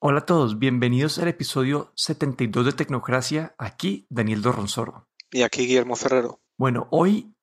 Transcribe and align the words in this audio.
Hola 0.00 0.20
a 0.20 0.26
todos, 0.26 0.60
bienvenidos 0.60 1.18
al 1.18 1.26
episodio 1.26 1.90
72 1.96 2.66
de 2.66 2.72
Tecnocracia. 2.72 3.56
Aquí 3.58 4.06
Daniel 4.08 4.42
Dorronzoro. 4.42 5.08
Y 5.32 5.42
aquí 5.42 5.66
Guillermo 5.66 5.96
Ferrero. 5.96 6.40
Bueno, 6.56 6.86
hoy 6.92 7.34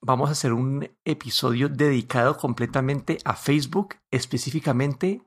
vamos 0.00 0.30
a 0.30 0.32
hacer 0.32 0.54
un 0.54 0.88
episodio 1.04 1.68
dedicado 1.68 2.38
completamente 2.38 3.18
a 3.26 3.36
Facebook, 3.36 3.96
específicamente 4.10 5.22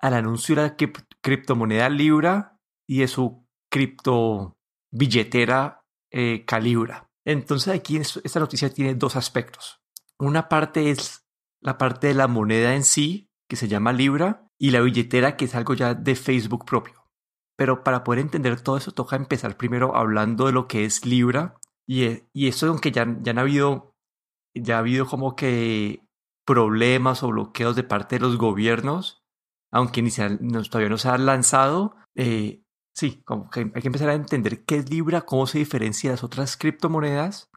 al 0.00 0.12
anuncio 0.12 0.54
de 0.54 0.62
la 0.62 0.76
criptomoneda 1.22 1.88
Libra 1.88 2.60
y 2.86 2.98
de 2.98 3.08
su 3.08 3.46
cripto 3.70 4.58
billetera 4.92 5.86
eh, 6.12 6.44
Calibra. 6.44 7.10
Entonces 7.24 7.74
aquí 7.74 7.96
esta 7.96 8.38
noticia 8.38 8.68
tiene 8.68 8.94
dos 8.94 9.16
aspectos. 9.16 9.80
Una 10.18 10.50
parte 10.50 10.90
es 10.90 11.24
la 11.62 11.78
parte 11.78 12.08
de 12.08 12.14
la 12.14 12.28
moneda 12.28 12.74
en 12.74 12.84
sí, 12.84 13.30
que 13.48 13.56
se 13.56 13.66
llama 13.66 13.94
Libra, 13.94 14.47
y 14.58 14.70
la 14.70 14.80
billetera 14.80 15.36
que 15.36 15.46
es 15.46 15.54
algo 15.54 15.74
ya 15.74 15.94
de 15.94 16.16
Facebook 16.16 16.64
propio. 16.64 17.06
Pero 17.56 17.82
para 17.84 18.04
poder 18.04 18.20
entender 18.20 18.60
todo 18.60 18.76
eso 18.76 18.92
toca 18.92 19.16
empezar 19.16 19.56
primero 19.56 19.96
hablando 19.96 20.46
de 20.46 20.52
lo 20.52 20.68
que 20.68 20.84
es 20.84 21.04
Libra 21.06 21.56
y, 21.86 22.04
e, 22.04 22.28
y 22.32 22.48
eso 22.48 22.68
aunque 22.68 22.92
ya, 22.92 23.06
ya 23.22 23.32
han 23.32 23.38
habido 23.38 23.94
ya 24.54 24.76
ha 24.76 24.78
habido 24.80 25.06
como 25.06 25.36
que 25.36 26.02
problemas 26.46 27.22
o 27.22 27.28
bloqueos 27.28 27.76
de 27.76 27.84
parte 27.84 28.16
de 28.16 28.20
los 28.20 28.38
gobiernos, 28.38 29.22
aunque 29.70 30.02
ni 30.02 30.10
todavía 30.10 30.88
no 30.88 30.98
se 30.98 31.08
ha 31.08 31.18
lanzado, 31.18 31.96
eh, 32.14 32.62
sí, 32.94 33.22
como 33.24 33.50
que 33.50 33.70
hay 33.74 33.82
que 33.82 33.88
empezar 33.88 34.08
a 34.08 34.14
entender 34.14 34.64
qué 34.64 34.76
es 34.76 34.90
Libra, 34.90 35.22
cómo 35.22 35.46
se 35.46 35.58
diferencia 35.58 36.10
de 36.10 36.14
las 36.14 36.24
otras 36.24 36.56
criptomonedas. 36.56 37.50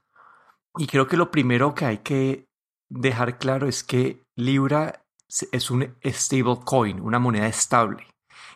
Y 0.78 0.88
creo 0.88 1.08
que 1.08 1.18
lo 1.18 1.32
primero 1.32 1.74
que 1.74 1.86
hay 1.86 1.98
que 2.00 2.48
dejar 2.90 3.38
claro 3.38 3.68
es 3.68 3.84
que 3.84 4.24
Libra 4.36 5.06
es 5.52 5.72
un 5.72 5.96
stable 6.04 6.60
coin, 6.64 7.00
una 7.00 7.20
moneda 7.20 7.48
estable. 7.48 8.08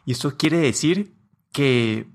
Y 0.06 0.12
esto 0.12 0.38
quiere 0.38 0.58
decir 0.58 1.16
que, 1.52 2.08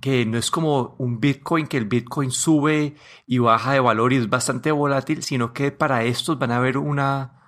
que 0.00 0.26
no 0.26 0.38
es 0.38 0.50
como 0.50 0.96
un 0.98 1.20
Bitcoin, 1.20 1.66
que 1.66 1.76
el 1.78 1.86
Bitcoin 1.86 2.30
sube 2.30 2.96
y 3.26 3.38
baja 3.38 3.72
de 3.72 3.80
valor 3.80 4.12
y 4.12 4.16
es 4.16 4.28
bastante 4.28 4.72
volátil, 4.72 5.22
sino 5.22 5.52
que 5.52 5.70
para 5.70 6.04
estos 6.04 6.38
van 6.38 6.50
a 6.50 6.56
haber 6.56 6.78
una, 6.78 7.40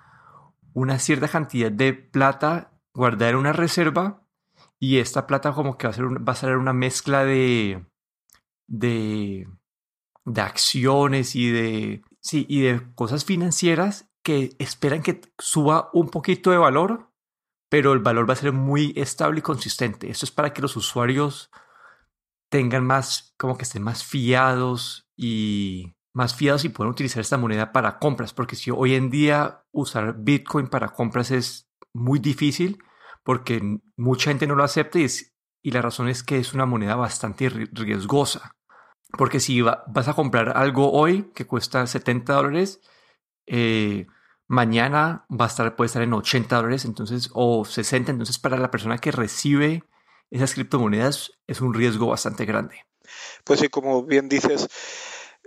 una 0.73 0.97
cierta 0.99 1.27
cantidad 1.27 1.71
de 1.71 1.93
plata 1.93 2.71
guardada 2.93 3.31
en 3.31 3.37
una 3.37 3.53
reserva 3.53 4.23
y 4.79 4.97
esta 4.97 5.27
plata 5.27 5.53
como 5.53 5.77
que 5.77 5.87
va 5.87 5.91
a 5.91 5.95
ser, 5.95 6.05
va 6.05 6.33
a 6.33 6.35
ser 6.35 6.57
una 6.57 6.73
mezcla 6.73 7.25
de, 7.25 7.85
de, 8.67 9.47
de 10.23 10.41
acciones 10.41 11.35
y 11.35 11.49
de, 11.49 12.01
sí, 12.21 12.45
y 12.47 12.61
de 12.61 12.81
cosas 12.95 13.25
financieras 13.25 14.09
que 14.25 14.55
esperan 14.57 15.03
que 15.03 15.21
suba 15.37 15.91
un 15.93 16.09
poquito 16.09 16.49
de 16.49 16.57
valor, 16.57 17.11
pero 17.69 17.93
el 17.93 17.99
valor 17.99 18.27
va 18.27 18.33
a 18.33 18.37
ser 18.37 18.53
muy 18.53 18.91
estable 18.95 19.39
y 19.39 19.43
consistente. 19.43 20.09
Esto 20.09 20.25
es 20.25 20.31
para 20.31 20.51
que 20.51 20.63
los 20.63 20.75
usuarios 20.75 21.51
tengan 22.49 22.83
más, 22.83 23.35
como 23.37 23.55
que 23.55 23.65
estén 23.65 23.83
más 23.83 24.03
fiados 24.03 25.07
y 25.15 25.93
más 26.11 26.33
fiados 26.33 26.65
y 26.65 26.69
puedan 26.69 26.89
utilizar 26.89 27.21
esta 27.21 27.37
moneda 27.37 27.71
para 27.71 27.99
compras, 27.99 28.33
porque 28.33 28.55
si 28.55 28.71
hoy 28.71 28.95
en 28.95 29.11
día 29.11 29.63
usar 29.71 30.15
Bitcoin 30.17 30.69
para 30.69 30.89
compras 30.89 31.29
es 31.29 31.69
muy 31.93 32.17
difícil, 32.17 32.79
porque 33.23 33.79
mucha 33.95 34.31
gente 34.31 34.47
no 34.47 34.55
lo 34.55 34.63
acepta 34.63 34.97
y, 34.97 35.05
y 35.61 35.69
la 35.69 35.83
razón 35.83 36.09
es 36.09 36.23
que 36.23 36.39
es 36.39 36.55
una 36.55 36.65
moneda 36.65 36.95
bastante 36.95 37.49
riesgosa. 37.49 38.55
Porque 39.15 39.39
si 39.39 39.61
vas 39.61 40.07
a 40.07 40.15
comprar 40.15 40.57
algo 40.57 40.91
hoy 40.91 41.31
que 41.35 41.45
cuesta 41.45 41.85
70 41.85 42.33
dólares, 42.33 42.81
eh, 43.45 44.07
mañana 44.47 45.25
va 45.29 45.45
a 45.45 45.47
estar, 45.47 45.75
puede 45.75 45.87
estar 45.87 46.01
en 46.01 46.13
80 46.13 46.55
dólares, 46.55 46.85
entonces, 46.85 47.29
o 47.33 47.65
60, 47.65 48.11
entonces 48.11 48.39
para 48.39 48.57
la 48.57 48.71
persona 48.71 48.97
que 48.97 49.11
recibe 49.11 49.83
esas 50.31 50.53
criptomonedas 50.53 51.31
es 51.47 51.61
un 51.61 51.73
riesgo 51.73 52.07
bastante 52.07 52.45
grande. 52.45 52.85
Pues 53.43 53.59
sí, 53.59 53.69
como 53.69 54.03
bien 54.03 54.29
dices, 54.29 54.67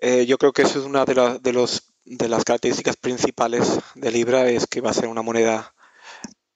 eh, 0.00 0.26
yo 0.26 0.38
creo 0.38 0.52
que 0.52 0.62
eso 0.62 0.78
es 0.78 0.84
una 0.84 1.04
de, 1.04 1.38
de, 1.40 1.52
los, 1.52 1.94
de 2.04 2.28
las 2.28 2.44
características 2.44 2.96
principales 2.96 3.80
de 3.94 4.10
Libra, 4.10 4.48
es 4.48 4.66
que 4.66 4.80
va 4.80 4.90
a 4.90 4.94
ser 4.94 5.08
una 5.08 5.22
moneda 5.22 5.74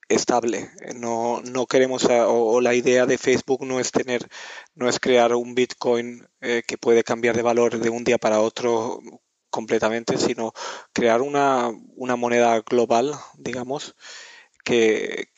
estable. 0.09 0.71
No, 0.95 1.41
no 1.43 1.67
queremos, 1.67 2.07
o, 2.09 2.61
la 2.61 2.75
idea 2.75 3.07
de 3.07 3.19
Facebook 3.19 3.65
no 3.65 3.81
es 3.81 3.91
tener, 3.91 4.29
no 4.75 4.89
es 4.89 5.01
crear 5.01 5.35
un 5.35 5.55
Bitcoin 5.55 6.27
eh, 6.41 6.63
que 6.67 6.79
puede 6.79 7.03
cambiar 7.03 7.37
de 7.37 7.43
valor 7.43 7.79
de 7.79 7.91
un 7.91 8.05
día 8.05 8.19
para 8.19 8.41
otro 8.41 9.01
completamente, 9.53 10.17
sino 10.17 10.53
crear 10.93 11.21
una, 11.21 11.71
una 11.95 12.17
moneda 12.17 12.61
global, 12.63 13.13
digamos, 13.37 13.95
que, 14.65 15.29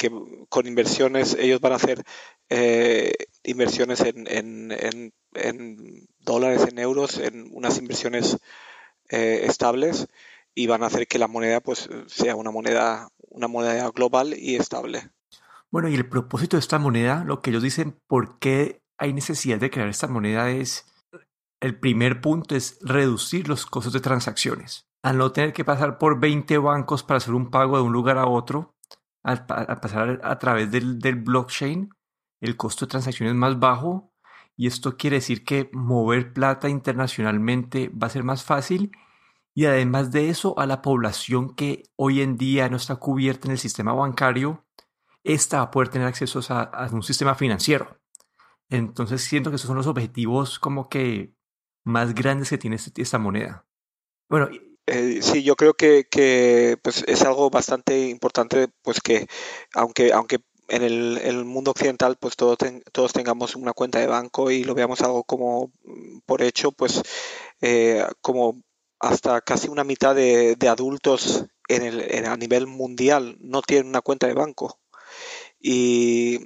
con 0.49 0.67
inversiones, 0.67 1.37
ellos 1.39 1.61
van 1.61 1.73
a 1.73 1.77
hacer 1.77 2.05
eh, 2.49 3.13
inversiones 3.43 4.01
en, 4.01 4.27
en, 4.29 5.13
en, 5.35 6.07
dólares, 6.21 6.67
en 6.71 6.79
euros, 6.79 7.19
en 7.19 7.51
unas 7.53 7.79
inversiones 7.79 8.39
eh, 9.11 9.43
estables 9.45 10.07
y 10.55 10.69
van 10.69 10.85
a 10.85 10.87
hacer 10.87 11.09
que 11.09 11.19
la 11.19 11.29
moneda 11.29 11.61
pues 11.61 11.89
sea 12.07 12.37
una 12.37 12.53
moneda, 12.53 13.09
una 13.31 13.49
moneda 13.49 13.91
global 13.91 14.35
y 14.39 14.55
estable. 14.55 15.11
Bueno, 15.71 15.89
y 15.89 15.95
el 15.95 16.09
propósito 16.09 16.57
de 16.57 16.61
esta 16.61 16.79
moneda, 16.79 17.25
lo 17.25 17.43
que 17.43 17.51
ellos 17.51 17.63
dicen, 17.63 18.01
¿por 18.07 18.39
qué 18.39 18.81
hay 18.97 19.13
necesidad 19.13 19.59
de 19.59 19.71
crear 19.71 19.89
esta 19.89 20.07
moneda? 20.07 20.51
Es 20.51 20.87
el 21.65 21.81
primer 21.81 22.21
punto 22.21 22.55
es 22.55 22.79
reducir 22.83 23.49
los 23.49 23.65
costos 23.65 23.95
de 23.95 24.01
transacciones. 24.01 24.87
Al 25.03 25.17
no 25.17 25.33
tener 25.33 25.55
que 25.55 25.65
pasar 25.65 25.97
por 25.97 26.21
20 26.21 26.59
bancos 26.59 27.03
para 27.03 27.17
hacer 27.17 27.33
un 27.33 27.51
pago 27.51 27.79
de 27.79 27.83
un 27.83 27.91
lugar 27.91 28.19
a 28.19 28.27
otro, 28.27 28.77
al, 29.23 29.47
pasar 29.47 30.21
a 30.23 30.39
través 30.39 30.71
del, 30.71 30.99
blockchain, 31.23 31.89
el 32.43 32.57
costo 32.59 32.85
de 32.85 32.91
transacción 32.91 33.31
es 33.31 33.35
más 33.35 33.59
bajo 33.59 34.13
y 34.55 34.67
esto 34.67 34.99
quiere 34.99 35.17
decir 35.17 35.43
que 35.43 35.71
mover 35.73 36.35
plata 36.35 36.69
internacionalmente 36.69 37.89
va 37.89 38.09
a 38.09 38.11
ser 38.11 38.25
más 38.25 38.45
fácil 38.45 38.93
y 39.55 39.65
además 39.65 40.11
de 40.11 40.29
eso 40.29 40.59
a 40.59 40.67
la 40.67 40.83
población 40.83 41.55
que 41.55 41.85
hoy 41.97 42.21
en 42.21 42.37
día 42.37 42.69
no 42.69 42.77
está 42.77 42.97
cubierta 42.97 43.49
en 43.49 43.53
el 43.53 43.59
sistema 43.59 43.95
bancario, 43.95 44.67
esta 45.23 45.57
va 45.57 45.63
a 45.63 45.71
poder 45.71 45.89
tener 45.89 46.09
acceso 46.09 46.41
a, 46.53 46.65
a 46.65 46.91
un 46.91 47.03
sistema 47.03 47.35
financiero. 47.35 47.97
Entonces 48.69 49.23
siento 49.23 49.49
que 49.49 49.57
esos 49.57 49.69
son 49.69 49.79
los 49.79 49.87
objetivos 49.87 50.59
como 50.59 50.91
que 50.91 51.33
más 51.85 52.15
grandes 52.15 52.51
que 52.51 52.59
tiene 52.59 52.77
este, 52.77 53.01
esta 53.01 53.19
moneda. 53.19 53.67
Bueno, 54.29 54.49
eh, 54.87 55.21
sí, 55.23 55.43
yo 55.43 55.57
creo 55.57 55.75
que, 55.75 56.79
pues, 56.83 57.05
es 57.07 57.23
algo 57.23 57.51
bastante 57.51 58.09
importante, 58.09 58.69
pues 58.83 59.01
que 59.01 59.27
aunque, 59.75 60.13
aunque 60.13 60.41
en 60.69 60.83
el, 60.83 61.45
mundo 61.45 61.73
occidental 61.73 62.17
pues 62.17 62.37
todos, 62.37 62.57
todos 62.93 63.13
tengamos 63.13 63.55
una 63.55 63.75
cuenta 63.75 63.99
de 63.99 64.07
banco 64.07 64.51
y 64.51 64.65
lo 64.65 64.75
veamos 64.75 65.03
algo 65.03 65.25
como 65.25 65.71
mm, 65.85 66.21
por 66.27 66.43
hecho, 66.43 66.73
pues 66.73 67.03
eh, 67.61 68.05
como 68.21 68.63
hasta 68.99 69.41
casi 69.43 69.69
una 69.69 69.85
mitad 69.85 70.15
de, 70.15 70.57
adultos 70.69 71.47
en 71.69 71.83
el, 71.83 72.27
a 72.27 72.37
nivel 72.37 72.67
mundial 72.67 73.37
no 73.41 73.63
tienen 73.63 73.89
una 73.89 74.01
cuenta 74.01 74.27
de 74.27 74.35
banco. 74.35 74.79
Y, 75.61 76.41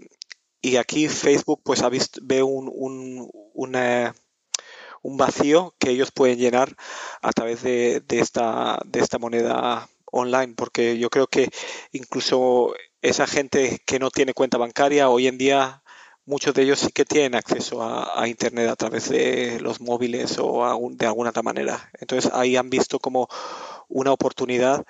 y 0.61 0.77
aquí 0.77 1.09
Facebook 1.09 1.63
pues 1.65 1.83
ha 1.83 1.89
visto, 1.89 2.21
ve 2.23 2.43
un, 2.43 2.71
un, 2.73 3.31
una 3.55 4.15
un 5.03 5.17
vacío 5.17 5.75
que 5.79 5.91
ellos 5.91 6.11
pueden 6.13 6.39
llenar 6.39 6.75
a 7.23 7.33
través 7.33 7.63
de, 7.63 8.03
esta, 8.11 8.81
de 8.85 9.01
esta 9.01 9.19
moneda 9.19 9.89
online, 10.11 10.55
porque 10.57 10.99
yo 10.99 11.11
creo 11.11 11.27
que 11.27 11.51
incluso 11.93 12.75
esa 13.03 13.27
gente 13.27 13.81
que 13.87 13.99
no 13.99 14.11
tiene 14.11 14.35
cuenta 14.35 14.59
bancaria, 14.59 15.09
hoy 15.09 15.27
en 15.27 15.39
día 15.39 15.83
muchos 16.29 16.53
de 16.53 16.63
ellos 16.63 16.81
sí 16.81 16.93
que 16.93 17.07
tienen 17.07 17.35
acceso 17.35 17.83
a, 17.83 18.29
Internet 18.29 18.69
a 18.69 18.77
través 18.77 19.09
de 19.09 19.59
los 19.61 19.81
móviles 19.81 20.37
o 20.39 20.91
de 20.93 21.07
alguna 21.07 21.31
otra 21.31 21.43
manera. 21.43 21.91
Entonces 22.01 22.31
ahí 22.35 22.57
han 22.57 22.69
visto 22.69 22.99
como 22.99 23.29
una 23.89 24.13
oportunidad 24.13 24.85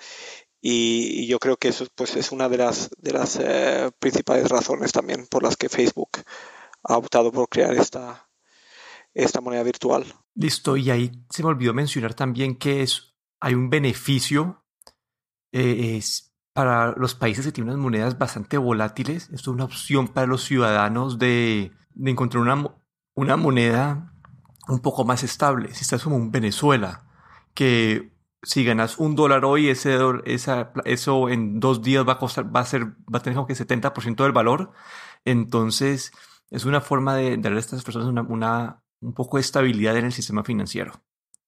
y, 0.61 1.27
yo 1.29 1.39
creo 1.39 1.57
que 1.57 1.69
eso 1.69 1.87
pues, 1.95 2.17
es 2.17 2.33
una 2.33 2.49
de 2.49 2.59
las, 2.59 2.91
de 2.99 3.12
las 3.12 3.38
eh, 3.41 3.91
principales 4.00 4.49
razones 4.49 4.93
también 4.93 5.27
por 5.29 5.43
las 5.44 5.56
que 5.56 5.69
Facebook 5.69 6.11
ha 6.82 6.97
optado 6.97 7.31
por 7.32 7.49
crear 7.49 7.75
esta, 7.75 8.28
esta 9.25 9.41
moneda 9.41 9.62
virtual. 9.62 10.05
Listo, 10.35 10.76
y 10.76 10.91
ahí 10.91 11.11
se 11.31 11.43
me 11.43 11.49
olvidó 11.49 11.75
mencionar 11.75 12.15
también 12.15 12.56
que 12.56 12.82
es, 12.82 13.17
hay 13.41 13.55
un 13.55 13.69
beneficio 13.70 14.65
eh, 15.53 15.97
es 15.97 16.35
para 16.53 16.93
los 16.93 17.15
países 17.15 17.44
que 17.47 17.53
tienen 17.53 17.73
unas 17.73 17.82
monedas 17.82 18.19
bastante 18.19 18.59
volátiles. 18.59 19.25
Esto 19.25 19.50
es 19.50 19.55
una 19.55 19.65
opción 19.65 20.09
para 20.09 20.26
los 20.26 20.44
ciudadanos 20.44 21.19
de, 21.19 21.73
de 21.94 22.11
encontrar 22.11 22.43
una, 22.43 22.75
una 23.15 23.37
moneda 23.37 24.12
un 24.69 24.81
poco 24.81 25.05
más 25.05 25.23
estable. 25.23 25.73
Si 25.75 25.82
estás 25.82 26.03
como 26.03 26.17
un 26.17 26.31
Venezuela, 26.31 27.06
que 27.55 28.12
si 28.43 28.65
ganas 28.65 28.99
un 28.99 29.15
dólar 29.17 29.44
hoy, 29.44 29.69
ese, 29.69 29.99
esa, 30.25 30.73
eso 30.85 31.29
en 31.29 31.61
dos 31.61 31.82
días 31.82 32.06
va 32.06 32.15
a 32.15 32.19
costar, 32.19 32.55
va 32.55 32.61
a 32.61 32.65
ser, 32.65 32.87
va 33.12 33.19
a 33.19 33.23
tener 33.23 33.37
como 33.37 33.47
que 33.47 33.55
70% 33.55 34.23
del 34.23 34.32
valor. 34.32 34.73
Entonces, 35.25 36.12
es 36.50 36.65
una 36.65 36.81
forma 36.81 37.15
de 37.17 37.37
darle 37.37 37.59
a 37.59 37.61
estas 37.61 37.85
personas 37.85 38.09
una, 38.09 38.23
una, 38.23 38.82
un 39.00 39.15
poco 39.15 39.37
de 39.37 39.43
estabilidad 39.43 39.97
en 39.97 40.06
el 40.06 40.12
sistema 40.12 40.45
financiero. 40.45 41.03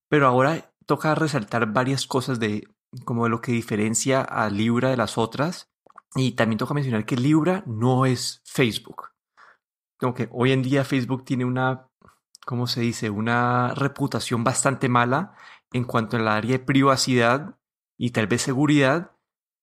Pero 0.09 0.27
ahora 0.27 0.73
toca 0.87 1.15
resaltar 1.15 1.73
varias 1.73 2.07
cosas 2.07 2.41
de 2.41 2.67
como 3.05 3.29
lo 3.29 3.41
que 3.41 3.53
diferencia 3.53 4.23
a 4.23 4.51
Libra 4.51 4.91
de 4.91 4.97
las 4.97 5.19
otras. 5.19 5.71
Y 6.15 6.33
también 6.33 6.59
toca 6.59 6.75
mencionar 6.75 7.07
que 7.07 7.17
Libra 7.17 7.63
no 7.67 8.07
es 8.07 8.43
Facebook. 8.45 9.11
Como 9.99 10.15
que 10.15 10.29
hoy 10.33 10.53
en 10.53 10.63
día 10.63 10.85
Facebook 10.85 11.25
tiene 11.25 11.45
una, 11.45 11.89
¿cómo 12.45 12.67
se 12.67 12.81
dice? 12.81 13.11
Una 13.11 13.75
reputación 13.75 14.43
bastante 14.43 14.89
mala 14.89 15.35
en 15.73 15.85
cuanto 15.85 16.17
al 16.17 16.27
área 16.27 16.53
de 16.53 16.65
privacidad 16.65 17.57
y 17.97 18.11
tal 18.11 18.27
vez 18.27 18.43
seguridad. 18.43 19.13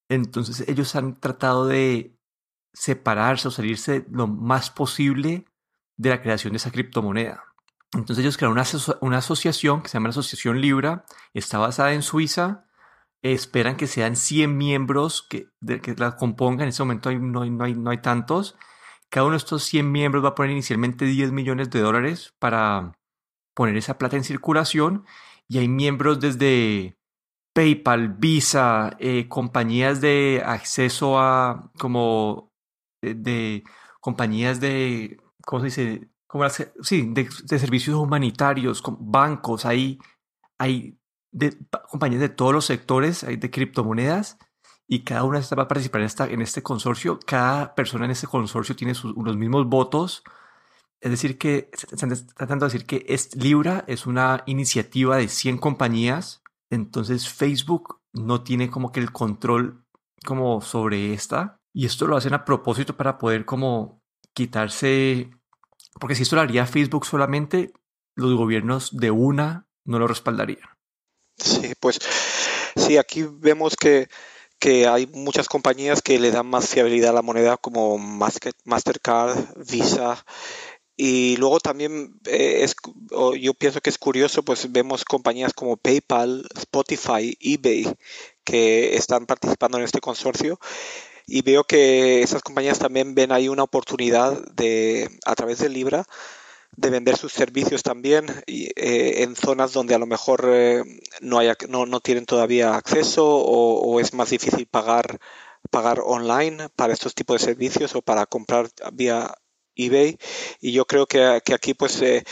Entonces 0.10 0.68
ellos 0.69 0.95
han 0.95 1.19
tratado 1.19 1.68
de 1.68 2.18
separarse 2.74 3.48
o 3.48 3.51
salirse 3.51 4.06
lo 4.10 4.28
más 4.28 4.69
posible 4.69 5.45
de 5.98 6.10
la 6.12 6.22
creación 6.22 6.54
de 6.54 6.57
esa 6.57 6.72
criptomoneda. 6.72 7.46
Entonces 7.94 8.19
ellos 8.19 8.38
crearon 8.38 8.57
una, 9.01 9.18
asociación 9.18 9.81
que 9.81 9.89
se 9.89 9.94
llama 9.94 10.10
la 10.10 10.12
Asociación 10.12 10.62
Libra, 10.62 11.06
está 11.34 11.57
basada 11.57 11.94
en 11.94 12.04
Suiza, 12.04 12.66
esperan 13.22 13.78
que 13.78 13.88
sean 13.88 14.16
100 14.16 14.57
miembros 14.57 15.25
que, 15.30 15.50
la 15.98 16.18
compongan, 16.18 16.63
en 16.63 16.69
ese 16.69 16.84
momento 16.84 17.12
no, 17.12 17.42
hay, 17.42 17.50
no 17.50 17.89
hay 17.89 17.98
tantos, 18.00 18.57
cada 19.10 19.25
uno 19.25 19.34
de 19.34 19.38
estos 19.38 19.63
100 19.63 19.92
miembros 19.92 20.24
va 20.24 20.30
a 20.30 20.36
poner 20.36 20.51
inicialmente 20.51 21.06
10 21.06 21.31
millones 21.31 21.69
de 21.69 21.80
dólares 21.80 22.34
para 22.39 22.94
poner 23.54 23.78
esa 23.78 23.98
plata 23.98 24.18
en 24.18 24.24
circulación. 24.24 25.06
Y 25.48 25.60
hay 25.60 25.69
miembros 25.69 26.19
desde 26.19 26.98
PayPal, 27.54 28.10
Visa, 28.10 28.95
eh, 29.00 29.28
compañías 29.30 30.01
de 30.01 30.44
acceso 30.45 31.19
a 31.19 31.72
como 31.80 32.51
de, 33.01 33.63
compañías 34.01 34.60
de, 34.60 35.18
¿cómo 35.45 35.62
se 35.62 35.66
dice? 35.66 36.10
Sí, 36.81 37.09
de, 37.13 37.29
servicios 37.59 37.97
humanitarios, 37.97 38.83
bancos, 39.00 39.65
hay, 39.65 40.00
hay 40.57 41.00
de, 41.31 41.57
compañías 41.89 42.21
de 42.21 42.29
todos 42.29 42.53
los 42.53 42.65
sectores, 42.65 43.24
hay 43.24 43.38
de 43.38 43.51
criptomonedas 43.51 44.38
y 44.88 45.03
cada 45.03 45.24
una 45.24 45.39
va 45.39 45.63
a 45.63 45.68
participar 45.68 46.01
en, 46.01 46.07
esta, 46.07 46.27
en 46.27 46.41
este 46.41 46.63
consorcio. 46.63 47.19
Cada 47.25 47.75
persona 47.75 48.06
en 48.06 48.12
este 48.12 48.27
consorcio 48.27 48.75
tiene 48.75 48.95
sus, 48.95 49.13
los 49.18 49.35
mismos 49.35 49.68
votos. 49.68 50.24
Es 51.01 51.12
decir, 51.12 51.38
que 51.38 51.69
están 51.91 52.09
tratando 52.35 52.65
de 52.65 52.71
decir 52.71 52.88
que 52.88 53.06
es, 53.07 53.35
Libra 53.35 53.83
es 53.88 54.07
una 54.07 54.44
iniciativa 54.45 55.18
de 55.18 55.27
100 55.27 55.57
compañías. 55.57 56.41
Entonces 56.69 57.30
Facebook 57.30 58.00
no 58.13 58.44
tiene 58.44 58.69
como 58.69 58.91
que 58.91 59.01
el 59.01 59.12
control 59.12 59.85
como 60.25 60.62
sobre 60.62 61.13
esta. 61.13 61.59
Y 61.73 61.85
esto 61.85 62.07
lo 62.07 62.15
hacen 62.15 62.33
a 62.33 62.45
propósito 62.45 62.95
para 62.95 63.18
poder 63.18 63.45
como 63.45 64.01
quitarse, 64.33 65.31
porque 65.99 66.15
si 66.15 66.23
esto 66.23 66.35
lo 66.35 66.41
haría 66.41 66.65
Facebook 66.65 67.05
solamente, 67.05 67.71
los 68.15 68.35
gobiernos 68.35 68.95
de 68.97 69.11
una 69.11 69.67
no 69.85 69.99
lo 69.99 70.07
respaldarían. 70.07 70.69
Sí, 71.38 71.73
pues 71.79 71.99
sí, 72.75 72.97
aquí 72.97 73.25
vemos 73.29 73.75
que 73.75 74.07
que 74.59 74.88
hay 74.88 75.07
muchas 75.07 75.47
compañías 75.47 76.01
que 76.01 76.19
le 76.19 76.31
dan 76.31 76.47
más 76.47 76.67
fiabilidad 76.69 77.11
a 77.11 77.13
la 77.13 77.21
moneda 77.21 77.57
como 77.57 77.97
Mastercard, 77.97 79.38
Visa. 79.69 80.25
Y 80.99 81.38
luego 81.38 81.59
también 81.59 82.19
eh, 82.25 82.63
es, 82.63 82.75
yo 83.39 83.53
pienso 83.53 83.81
que 83.81 83.91
es 83.91 83.99
curioso, 83.99 84.41
pues 84.41 84.71
vemos 84.71 85.05
compañías 85.05 85.53
como 85.53 85.77
PayPal, 85.77 86.47
Spotify, 86.55 87.38
eBay, 87.39 87.85
que 88.44 88.95
están 88.95 89.27
participando 89.27 89.77
en 89.77 89.83
este 89.83 89.99
consorcio. 89.99 90.59
Y 91.27 91.41
veo 91.41 91.65
que 91.65 92.24
esas 92.24 92.41
compañías 92.41 92.79
también 92.79 93.13
ven 93.13 93.33
ahí 93.33 93.50
una 93.50 93.63
oportunidad 93.63 94.41
de, 94.53 95.09
a 95.25 95.35
través 95.35 95.59
de 95.59 95.69
Libra, 95.69 96.06
de 96.77 96.89
vender 96.89 97.18
sus 97.18 97.33
servicios 97.33 97.83
también 97.83 98.27
eh, 98.47 99.24
en 99.24 99.35
zonas 99.35 99.74
donde 99.74 99.95
a 99.95 100.00
lo 100.00 100.06
mejor 100.06 100.45
eh, 100.47 100.83
no, 101.21 101.39
haya, 101.39 101.57
no, 101.68 101.85
no, 101.85 102.00
tienen 102.00 102.25
todavía 102.25 102.75
acceso 102.75 103.25
o, 103.27 104.00
es 104.00 104.13
más 104.13 104.29
difícil 104.29 104.68
pagar, 104.68 105.19
pagar 105.69 106.01
online 106.06 106.69
para 106.75 106.94
estos 106.94 107.13
tipos 107.13 107.41
de 107.41 107.45
servicios 107.45 107.95
o 107.95 108.01
para 108.01 108.25
comprar 108.25 108.69
vía 108.94 109.33
eBay. 109.75 110.18
Y 110.62 110.71
yo 110.71 110.85
creo 110.85 111.07
que, 111.07 111.23
aquí 111.25 111.73
pues 111.73 112.01
eh, 112.01 112.23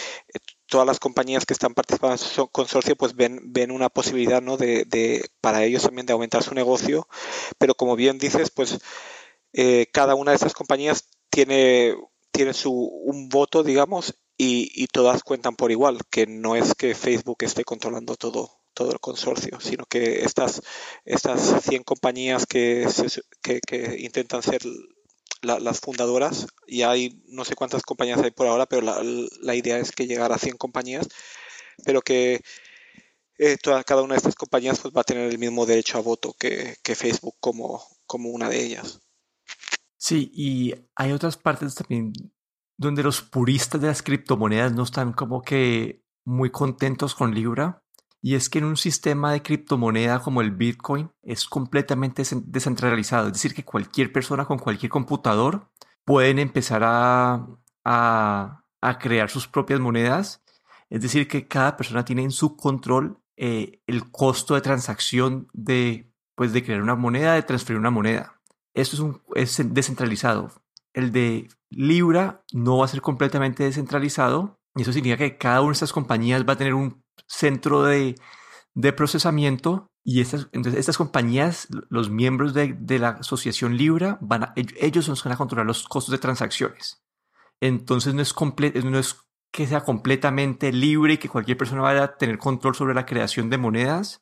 todas 0.67 0.87
las 0.87 0.99
compañías 0.99 1.45
que 1.45 1.53
están 1.53 1.73
participando 1.73 2.15
en 2.15 2.41
el 2.41 2.49
consorcio 2.51 2.95
pues 2.95 3.15
ven, 3.15 3.39
ven 3.45 3.71
una 3.71 3.89
posibilidad 3.89 4.41
¿no? 4.41 4.57
de, 4.57 4.85
de, 4.85 5.29
para 5.41 5.63
ellos 5.63 5.83
también 5.83 6.05
de 6.05 6.13
aumentar 6.13 6.43
su 6.43 6.53
negocio. 6.53 7.07
Pero 7.57 7.75
como 7.75 7.95
bien 7.95 8.17
dices, 8.17 8.51
pues 8.51 8.79
cada 9.93 10.15
una 10.15 10.31
de 10.31 10.35
estas 10.35 10.53
compañías 10.53 11.07
tiene 11.29 11.95
tiene 12.35 12.53
su 12.53 12.73
un 12.73 13.29
voto, 13.29 13.63
digamos, 13.63 14.15
y, 14.37 14.87
todas 14.87 15.23
cuentan 15.23 15.55
por 15.55 15.71
igual, 15.71 15.99
que 16.09 16.27
no 16.27 16.57
es 16.57 16.75
que 16.75 16.93
Facebook 16.93 17.37
esté 17.41 17.63
controlando 17.63 18.15
todo, 18.17 18.59
todo 18.73 18.91
el 18.91 18.99
consorcio, 18.99 19.59
sino 19.61 19.85
que 19.85 20.25
estas, 20.25 20.61
estas 21.05 21.63
100 21.63 21.83
compañías 21.83 22.45
que, 22.45 22.85
que, 23.41 23.95
intentan 23.99 24.43
ser 24.43 24.61
las 25.45 25.79
fundadoras, 25.79 26.47
y 26.67 26.81
hay 26.81 27.21
no 27.27 27.45
sé 27.45 27.55
cuántas 27.55 27.83
compañías 27.83 28.21
hay 28.21 28.31
por 28.31 28.47
ahora, 28.47 28.65
pero 28.65 28.81
la, 28.81 29.55
idea 29.55 29.77
es 29.77 29.91
que 29.91 30.07
llegar 30.07 30.31
a 30.31 30.37
100 30.37 30.57
compañías, 30.57 31.07
pero 31.83 32.01
que 32.01 32.41
eh, 33.37 33.57
cada 33.85 34.01
una 34.01 34.15
de 34.15 34.17
estas 34.17 34.35
compañías 34.35 34.79
pues, 34.79 34.93
va 34.93 35.01
a 35.01 35.05
tener 35.05 35.29
el 35.29 35.39
mismo 35.39 35.65
derecho 35.65 35.97
a 35.97 36.01
voto 36.01 36.33
que, 36.37 36.75
que 36.83 36.95
Facebook 36.95 37.35
como, 37.39 37.83
como 38.05 38.29
una 38.29 38.49
de 38.49 38.63
ellas. 38.63 39.01
Sí, 39.97 40.31
y 40.33 40.73
hay 40.95 41.11
otras 41.11 41.37
partes 41.37 41.75
también 41.75 42.13
donde 42.77 43.03
los 43.03 43.21
puristas 43.21 43.81
de 43.81 43.87
las 43.87 44.03
criptomonedas 44.03 44.73
no 44.73 44.83
están 44.83 45.13
como 45.13 45.41
que 45.41 46.03
muy 46.25 46.51
contentos 46.51 47.15
con 47.15 47.33
Libra. 47.33 47.83
Y 48.25 48.33
es 48.33 48.49
que 48.49 48.57
en 48.57 48.65
un 48.65 48.75
sistema 48.75 49.31
de 49.31 49.43
criptomoneda 49.43 50.19
como 50.19 50.41
el 50.41 50.49
Bitcoin 50.49 51.11
es 51.21 51.45
completamente 51.45 52.23
descentralizado. 52.45 53.27
Es 53.27 53.33
decir, 53.33 53.53
que 53.53 53.63
cualquier 53.63 54.11
persona 54.11 54.45
con 54.45 54.57
cualquier 54.57 54.89
computador 54.89 55.69
pueden 56.05 56.39
empezar 56.39 56.81
a, 56.83 57.47
a, 57.83 58.63
crear 58.99 59.29
sus 59.29 59.47
propias 59.47 59.79
monedas. 59.79 60.43
Es 60.89 61.01
decir, 61.01 61.27
que 61.27 61.47
cada 61.47 61.77
persona 61.77 62.03
tiene 62.03 62.23
en 62.23 62.31
su 62.31 62.55
control 62.55 63.19
eh, 63.37 63.83
el 63.85 64.09
costo 64.09 64.55
de 64.55 64.61
transacción 64.61 65.47
de, 65.53 66.11
pues, 66.33 66.51
de 66.51 66.63
crear 66.63 66.81
una 66.81 66.95
moneda, 66.95 67.35
de 67.35 67.43
transferir 67.43 67.79
una 67.79 67.91
moneda. 67.91 68.41
Esto 68.73 68.95
es, 68.95 69.01
un, 69.01 69.21
es 69.35 69.61
descentralizado 69.71 70.51
el 70.95 71.11
de 71.11 71.49
Libra 71.69 72.43
no 72.53 72.77
va 72.79 72.85
a 72.85 72.87
ser 72.87 73.01
completamente 73.01 73.63
descentralizado. 73.63 74.59
Y 74.75 74.81
eso 74.81 74.93
significa 74.93 75.23
que 75.23 75.37
cada 75.37 75.61
una 75.61 75.69
de 75.69 75.73
estas 75.73 75.93
compañías 75.93 76.43
va 76.47 76.53
a 76.53 76.57
tener 76.57 76.73
un 76.73 77.04
centro 77.27 77.83
de, 77.83 78.15
procesamiento 78.95 79.91
y 80.03 80.21
estas, 80.21 80.49
entonces 80.51 80.79
estas 80.79 80.97
compañías, 80.97 81.67
los 81.89 82.09
miembros 82.09 82.53
de, 82.53 82.99
la 82.99 83.09
asociación 83.09 83.77
Libra, 83.77 84.17
van 84.21 84.43
a, 84.43 84.53
ellos 84.55 85.05
que 85.05 85.29
van 85.29 85.35
a 85.35 85.37
controlar 85.37 85.65
los 85.65 85.87
costos 85.87 86.11
de 86.11 86.17
transacciones. 86.17 87.03
Entonces 87.61 88.13
no 88.13 88.21
es, 88.21 88.35
no 88.83 88.99
es 88.99 89.15
que 89.51 89.67
sea 89.67 89.81
completamente 89.81 90.71
libre 90.71 91.13
y 91.13 91.17
que 91.17 91.29
cualquier 91.29 91.57
persona 91.57 91.81
vaya 91.81 92.03
a 92.03 92.17
tener 92.17 92.37
control 92.37 92.75
sobre 92.75 92.93
la 92.93 93.05
creación 93.05 93.49
de 93.49 93.57
monedas. 93.57 94.21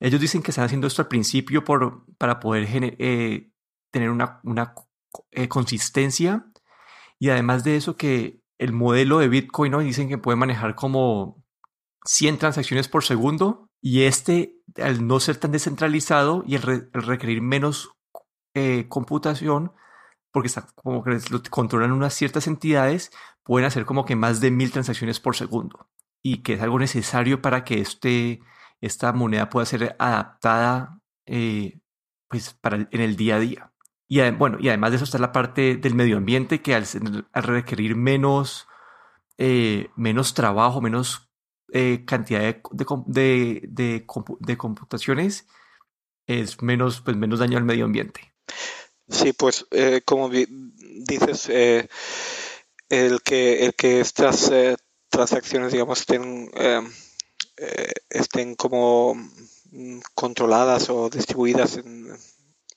Ellos 0.00 0.20
dicen 0.20 0.42
que 0.42 0.50
están 0.50 0.64
haciendo 0.64 0.88
esto 0.88 1.02
al 1.02 1.08
principio 1.08 1.62
por, 1.62 2.04
para 2.18 2.40
poder 2.40 2.66
eh, 2.72 3.52
tener 3.92 4.10
una, 4.10 4.40
una 4.42 4.74
eh, 5.30 5.46
consistencia 5.46 6.46
y 7.20 7.30
además 7.30 7.62
de 7.62 7.76
eso 7.76 7.96
que 7.96 8.42
el 8.58 8.72
modelo 8.72 9.18
de 9.18 9.28
Bitcoin 9.28 9.74
hoy 9.74 9.84
dicen 9.84 10.08
que 10.08 10.18
puede 10.18 10.36
manejar 10.36 10.74
como 10.74 11.41
100 12.04 12.38
transacciones 12.38 12.88
por 12.88 13.04
segundo 13.04 13.68
y 13.80 14.02
este 14.02 14.56
al 14.82 15.06
no 15.06 15.20
ser 15.20 15.36
tan 15.36 15.52
descentralizado 15.52 16.44
y 16.46 16.56
el, 16.56 16.62
requerir 16.92 17.42
menos 17.42 17.90
eh, 18.54 18.86
computación 18.88 19.72
porque 20.32 20.48
está 20.48 20.66
como 20.74 21.04
que 21.04 21.18
lo 21.30 21.42
controlan 21.50 21.92
unas 21.92 22.14
ciertas 22.14 22.46
entidades 22.46 23.10
pueden 23.44 23.66
hacer 23.66 23.84
como 23.84 24.04
que 24.04 24.16
más 24.16 24.40
de 24.40 24.50
mil 24.50 24.70
transacciones 24.70 25.20
por 25.20 25.36
segundo 25.36 25.88
y 26.22 26.38
que 26.38 26.54
es 26.54 26.62
algo 26.62 26.78
necesario 26.78 27.42
para 27.42 27.64
que 27.64 27.80
este, 27.80 28.40
esta 28.80 29.12
moneda 29.12 29.50
pueda 29.50 29.66
ser 29.66 29.96
adaptada 29.98 31.00
eh, 31.26 31.80
pues 32.28 32.54
para 32.54 32.88
en 32.90 33.00
el 33.00 33.16
día 33.16 33.36
a 33.36 33.40
día. 33.40 33.72
Y 34.08 34.20
bueno, 34.32 34.58
y 34.60 34.68
además 34.68 34.90
de 34.90 34.96
eso 34.96 35.04
está 35.04 35.18
la 35.18 35.32
parte 35.32 35.76
del 35.76 35.94
medio 35.94 36.18
ambiente 36.18 36.60
que 36.60 36.74
al, 36.74 36.86
requerir 37.32 37.96
menos, 37.96 38.68
eh, 39.38 39.90
menos 39.96 40.34
trabajo, 40.34 40.80
menos 40.80 41.31
eh, 41.72 42.04
cantidad 42.06 42.40
de, 43.06 43.60
de, 43.64 44.56
computaciones, 44.56 45.46
es 46.26 46.62
menos, 46.62 47.00
pues, 47.00 47.16
menos 47.16 47.38
daño 47.38 47.58
al 47.58 47.64
medio 47.64 47.84
ambiente. 47.84 48.32
Sí, 49.08 49.32
pues 49.32 49.66
eh, 49.70 50.02
como 50.04 50.30
dices, 50.30 51.48
el, 51.48 51.88
que, 53.22 53.64
el 53.64 53.74
que 53.74 54.00
estas 54.00 54.50
transacciones, 55.08 55.72
digamos, 55.72 56.00
estén, 56.00 56.50
estén 58.08 58.54
como 58.54 59.14
mm, 59.70 59.98
controladas 60.14 60.88
o 60.88 61.10
distribuidas 61.10 61.78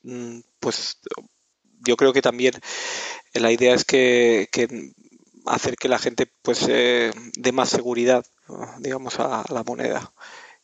Mm, 0.06 0.42
pues 0.60 1.00
yo 1.88 1.98
creo 1.98 2.14
que 2.14 2.22
también 2.22 2.54
la 3.34 3.52
idea 3.52 3.74
es 3.74 3.86
que, 3.86 4.48
hacer 5.48 5.76
que 5.78 5.90
la 5.90 5.98
gente 5.98 6.32
pues 6.44 6.68
eh, 6.70 7.12
dé 7.36 7.52
más 7.52 7.70
seguridad 7.70 8.24
digamos 8.80 9.20
a, 9.20 9.44
la 9.50 9.64
moneda 9.64 10.14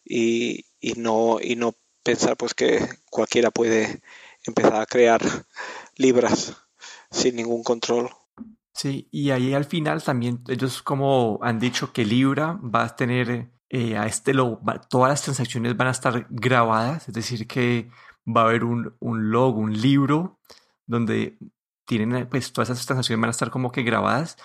y, 0.04 0.66
no 0.98 1.40
y 1.42 1.56
no 1.56 1.76
pensar 2.04 2.38
pues 2.38 2.54
que 2.54 2.88
cualquiera 3.10 3.52
puede 3.52 4.02
empezar 4.46 4.76
a 4.76 4.86
crear 4.86 5.22
libras 5.96 6.56
sin 7.10 7.36
ningún 7.36 7.64
control. 7.64 8.10
Sí, 8.74 9.08
y 9.12 9.32
ahí 9.32 9.54
al 9.54 9.66
final 9.66 10.02
también 10.02 10.44
ellos 10.48 10.82
como 10.82 11.40
han 11.42 11.60
dicho 11.60 11.92
que 11.92 12.06
Libra 12.06 12.60
va 12.64 12.86
a 12.86 12.96
tener 12.96 13.52
eh, 13.70 13.98
a 13.98 14.06
este 14.06 14.34
lo, 14.34 14.62
todas 14.90 15.10
las 15.10 15.22
transacciones 15.22 15.76
van 15.78 15.90
a 15.90 15.92
estar 15.92 16.28
grabadas, 16.30 17.08
es 17.08 17.14
decir 17.14 17.48
que 17.48 17.90
va 18.26 18.42
a 18.42 18.46
haber 18.46 18.64
un, 18.64 18.96
un 19.00 19.30
logo, 19.30 19.60
un 19.60 19.80
libro 19.80 20.40
donde 20.86 21.38
tienen 21.86 22.28
pues 22.30 22.54
todas 22.54 22.70
esas 22.70 22.86
transacciones 22.86 23.22
van 23.22 23.30
a 23.30 23.32
estar 23.32 23.52
como 23.52 23.72
que 23.72 23.84
grabadas 23.84 24.38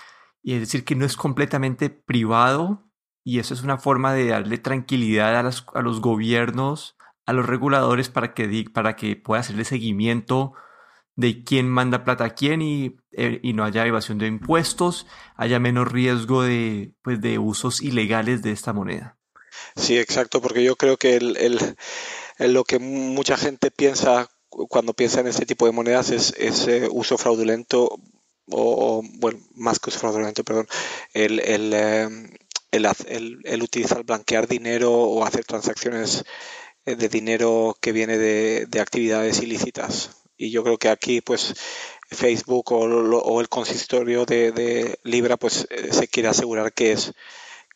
y 0.43 0.55
es 0.55 0.61
decir 0.61 0.85
que 0.85 0.97
no 0.97 1.05
es 1.05 1.17
completamente 1.17 1.91
privado 1.91 2.87
y 3.27 3.41
eso 3.41 3.55
es 3.55 3.63
una 3.63 3.77
forma 3.77 4.15
de 4.15 4.29
darle 4.29 4.57
tranquilidad 4.57 5.35
a, 5.35 5.51
a 5.75 5.83
los 5.83 6.01
gobiernos, 6.01 6.97
a 7.27 7.33
los 7.33 7.45
reguladores 7.45 8.09
para 8.09 8.35
que, 8.35 8.65
para 8.73 8.95
que 8.95 9.17
pueda 9.17 9.41
hacerle 9.41 9.65
seguimiento 9.65 10.53
de 11.17 11.43
quién 11.43 11.69
manda 11.69 12.05
plata 12.05 12.27
a 12.27 12.35
quién 12.35 12.63
y, 12.63 12.99
eh, 13.11 13.41
y, 13.43 13.53
no 13.53 13.65
haya 13.65 13.85
evasión 13.85 14.19
de 14.19 14.29
impuestos, 14.29 15.09
haya 15.35 15.59
menos 15.59 15.91
riesgo 15.91 16.45
de, 16.45 16.93
pues, 17.03 17.21
de 17.21 17.41
usos 17.41 17.83
ilegales 17.83 18.43
de 18.43 18.53
esta 18.53 18.73
moneda. 18.73 19.19
Sí, 19.75 19.99
exacto, 19.99 20.41
porque 20.41 20.63
yo 20.63 20.77
creo 20.77 20.97
que 20.97 21.17
el, 21.17 21.77
lo 22.39 22.63
que 22.63 22.79
mucha 22.79 23.37
gente 23.37 23.73
piensa 23.73 24.31
cuando 24.51 24.95
piensa 24.95 25.19
en 25.19 25.27
este 25.27 25.47
tipo 25.47 25.67
de 25.67 25.73
monedas 25.73 26.11
es, 26.11 26.33
ese 26.39 26.89
uso 26.93 27.19
fraudulento 27.19 27.99
o, 28.49 29.03
bueno, 29.15 29.41
más 29.57 29.81
que 29.81 29.91
uso 29.91 29.99
fraudulento, 29.99 30.45
perdón, 30.45 30.69
el, 31.13 31.41
el, 31.41 31.73
em, 31.75 32.31
el, 32.77 33.63
utilizar, 33.63 34.05
blanquear 34.05 34.47
dinero 34.47 34.93
o 34.93 35.25
hacer 35.25 35.45
transacciones 35.45 36.25
eh, 36.85 36.97
de 36.97 37.09
dinero 37.09 37.77
que 37.81 37.93
viene 37.93 38.19
de, 38.19 38.67
de 38.67 38.81
actividades 38.81 39.41
ilícitas. 39.43 40.23
Y 40.37 40.51
yo 40.51 40.63
creo 40.63 40.79
que 40.79 40.89
aquí 40.89 41.21
pues 41.21 41.55
Facebook 42.11 42.73
o, 42.73 43.41
el 43.41 43.49
consistorio 43.49 44.25
de, 44.25 44.99
Libra 45.03 45.37
pues 45.37 45.67
eh, 45.71 45.93
se 45.93 46.09
quiere 46.09 46.29
asegurar 46.29 46.73
que 46.73 46.93
es 46.93 47.13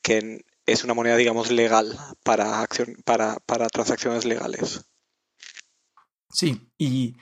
que 0.03 0.45
es 0.67 0.85
una 0.85 0.95
moneda 0.95 1.17
digamos 1.17 1.51
legal 1.51 1.99
para 2.23 2.61
acción 2.61 2.97
para, 3.05 3.37
para 3.47 3.69
transacciones 3.69 4.25
legales. 4.25 4.85
Sí 6.31 6.71
y 6.79 7.17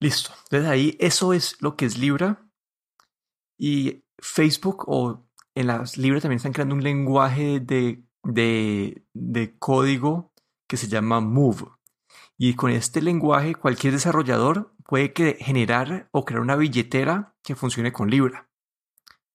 listo. 0.00 0.32
Entonces 0.44 0.68
ahí 0.68 0.96
eso 1.00 1.32
es 1.32 1.56
lo 1.60 1.76
que 1.76 1.86
es 1.86 1.98
Libra. 1.98 2.40
Y 3.56 4.04
Facebook 4.18 4.84
o 4.86 5.23
en 5.54 5.66
las 5.66 5.96
Libra 5.96 6.20
también 6.20 6.38
están 6.38 6.52
creando 6.52 6.74
un 6.74 6.82
lenguaje 6.82 7.60
de, 7.60 8.04
de, 8.22 9.04
de 9.12 9.58
código 9.58 10.32
que 10.68 10.76
se 10.76 10.88
llama 10.88 11.20
Move 11.20 11.66
y 12.36 12.54
con 12.54 12.70
este 12.70 13.00
lenguaje 13.02 13.54
cualquier 13.54 13.92
desarrollador 13.92 14.74
puede 14.84 15.12
generar 15.38 16.08
o 16.12 16.24
crear 16.24 16.40
una 16.40 16.56
billetera 16.56 17.34
que 17.42 17.54
funcione 17.54 17.92
con 17.92 18.10
Libra. 18.10 18.48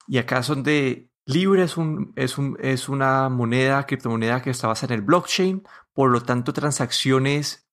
Y 0.07 0.17
acá 0.17 0.43
son 0.43 0.63
de 0.63 1.09
Libra 1.25 1.63
es, 1.63 1.77
un, 1.77 2.11
es, 2.15 2.38
un, 2.38 2.57
es 2.59 2.89
una 2.89 3.29
moneda, 3.29 3.85
criptomoneda 3.85 4.41
que 4.41 4.49
está 4.49 4.67
basada 4.67 4.95
en 4.95 5.01
el 5.01 5.05
blockchain, 5.05 5.63
por 5.93 6.09
lo 6.09 6.23
tanto 6.23 6.53
transacciones 6.53 7.69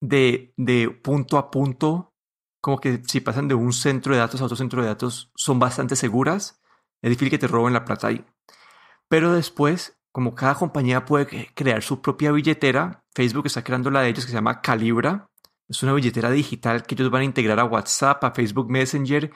de, 0.00 0.54
de 0.56 0.88
punto 0.88 1.36
a 1.36 1.50
punto, 1.50 2.14
como 2.60 2.78
que 2.78 3.02
si 3.06 3.20
pasan 3.20 3.48
de 3.48 3.54
un 3.54 3.72
centro 3.72 4.14
de 4.14 4.20
datos 4.20 4.40
a 4.40 4.44
otro 4.44 4.56
centro 4.56 4.82
de 4.82 4.88
datos, 4.88 5.32
son 5.34 5.58
bastante 5.58 5.96
seguras. 5.96 6.59
Es 7.02 7.10
difícil 7.10 7.30
que 7.30 7.38
te 7.38 7.48
roben 7.48 7.72
la 7.72 7.84
plata 7.84 8.08
ahí. 8.08 8.24
Pero 9.08 9.32
después, 9.32 9.98
como 10.12 10.34
cada 10.34 10.54
compañía 10.54 11.04
puede 11.04 11.50
crear 11.54 11.82
su 11.82 12.00
propia 12.00 12.32
billetera, 12.32 13.04
Facebook 13.14 13.46
está 13.46 13.64
creando 13.64 13.90
la 13.90 14.02
de 14.02 14.10
ellos 14.10 14.24
que 14.24 14.30
se 14.30 14.36
llama 14.36 14.60
Calibra, 14.60 15.30
es 15.70 15.84
una 15.84 15.92
billetera 15.92 16.30
digital 16.32 16.82
que 16.82 16.96
ellos 16.96 17.10
van 17.10 17.22
a 17.22 17.26
integrar 17.26 17.60
a 17.60 17.64
WhatsApp, 17.64 18.24
a 18.24 18.32
Facebook 18.32 18.68
Messenger 18.68 19.30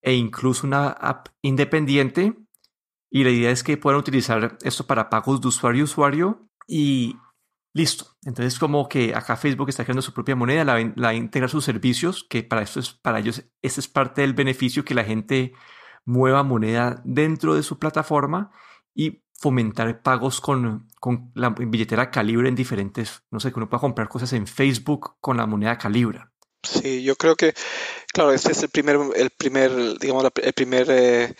e 0.00 0.14
incluso 0.14 0.66
una 0.66 0.88
app 0.88 1.28
independiente. 1.42 2.34
Y 3.10 3.24
la 3.24 3.30
idea 3.30 3.50
es 3.50 3.62
que 3.62 3.76
puedan 3.76 4.00
utilizar 4.00 4.56
esto 4.62 4.86
para 4.86 5.10
pagos 5.10 5.40
de 5.42 5.48
usuario 5.48 5.82
a 5.82 5.84
usuario 5.84 6.48
y 6.66 7.18
listo. 7.74 8.16
Entonces 8.24 8.58
como 8.58 8.88
que 8.88 9.14
acá 9.14 9.36
Facebook 9.36 9.68
está 9.68 9.84
creando 9.84 10.00
su 10.00 10.14
propia 10.14 10.34
moneda, 10.34 10.64
la, 10.64 10.72
va 10.74 11.08
a 11.08 11.14
integrar 11.14 11.50
sus 11.50 11.64
servicios, 11.64 12.24
que 12.24 12.42
para 12.42 12.62
esto 12.62 12.80
es, 12.80 12.92
para 12.94 13.18
ellos, 13.18 13.44
este 13.60 13.80
es 13.80 13.88
parte 13.88 14.22
del 14.22 14.32
beneficio 14.32 14.82
que 14.82 14.94
la 14.94 15.04
gente 15.04 15.52
mueva 16.06 16.42
moneda 16.42 17.02
dentro 17.04 17.54
de 17.54 17.62
su 17.62 17.78
plataforma 17.78 18.50
y 18.94 19.22
fomentar 19.34 20.02
pagos 20.02 20.40
con, 20.40 20.88
con 20.98 21.30
la 21.34 21.50
billetera 21.50 22.10
Calibra 22.10 22.48
en 22.48 22.54
diferentes, 22.54 23.22
no 23.30 23.40
sé, 23.40 23.52
que 23.52 23.58
uno 23.58 23.68
pueda 23.68 23.82
comprar 23.82 24.08
cosas 24.08 24.32
en 24.32 24.46
Facebook 24.46 25.16
con 25.20 25.36
la 25.36 25.46
moneda 25.46 25.76
Calibra. 25.76 26.32
Sí, 26.62 27.02
yo 27.02 27.16
creo 27.16 27.36
que, 27.36 27.54
claro, 28.12 28.32
este 28.32 28.52
es 28.52 28.62
el 28.62 28.70
primer, 28.70 28.98
el 29.14 29.30
primer 29.30 29.98
digamos, 29.98 30.24
el 30.42 30.52
primer 30.52 30.86
eh, 30.90 31.34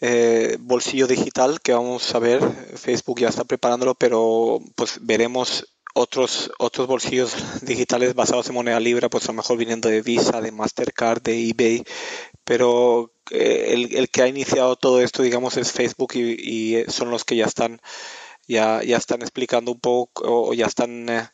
eh, 0.00 0.56
bolsillo 0.60 1.06
digital 1.06 1.60
que 1.60 1.72
vamos 1.72 2.14
a 2.14 2.18
ver. 2.18 2.40
Facebook 2.76 3.20
ya 3.20 3.28
está 3.28 3.44
preparándolo, 3.44 3.94
pero 3.94 4.60
pues 4.76 4.98
veremos 5.02 5.66
otros, 5.94 6.50
otros 6.58 6.86
bolsillos 6.86 7.34
digitales 7.62 8.14
basados 8.14 8.48
en 8.48 8.54
moneda 8.54 8.78
Libra, 8.80 9.08
pues 9.08 9.24
a 9.24 9.32
lo 9.32 9.38
mejor 9.38 9.56
viniendo 9.56 9.88
de 9.88 10.02
Visa, 10.02 10.40
de 10.40 10.52
Mastercard, 10.52 11.22
de 11.22 11.48
eBay, 11.48 11.84
pero 12.46 13.12
eh, 13.32 13.74
el, 13.74 14.08
que 14.08 14.22
ha 14.22 14.28
iniciado 14.28 14.76
todo 14.76 15.00
esto, 15.02 15.22
digamos, 15.24 15.56
es 15.56 15.72
Facebook 15.72 16.14
y, 16.14 16.84
son 16.88 17.10
los 17.10 17.24
que 17.24 17.34
ya 17.36 17.44
están, 17.44 17.80
ya, 18.46 18.82
ya 18.84 18.96
están 18.98 19.22
explicando 19.22 19.72
un 19.72 19.80
poco 19.80 20.22
o 20.48 20.54
ya 20.54 20.66
están 20.66 21.08
eh, 21.08 21.28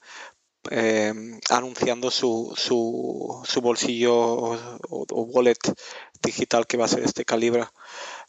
em, 0.71 1.39
anunciando 1.51 2.11
su, 2.11 2.55
su, 2.57 3.43
su 3.45 3.61
bolsillo 3.61 4.15
o, 4.17 5.07
wallet 5.35 5.59
digital 6.23 6.67
que 6.67 6.79
va 6.79 6.87
a 6.87 6.89
ser 6.89 7.05
este 7.05 7.27
Calibra. 7.27 7.73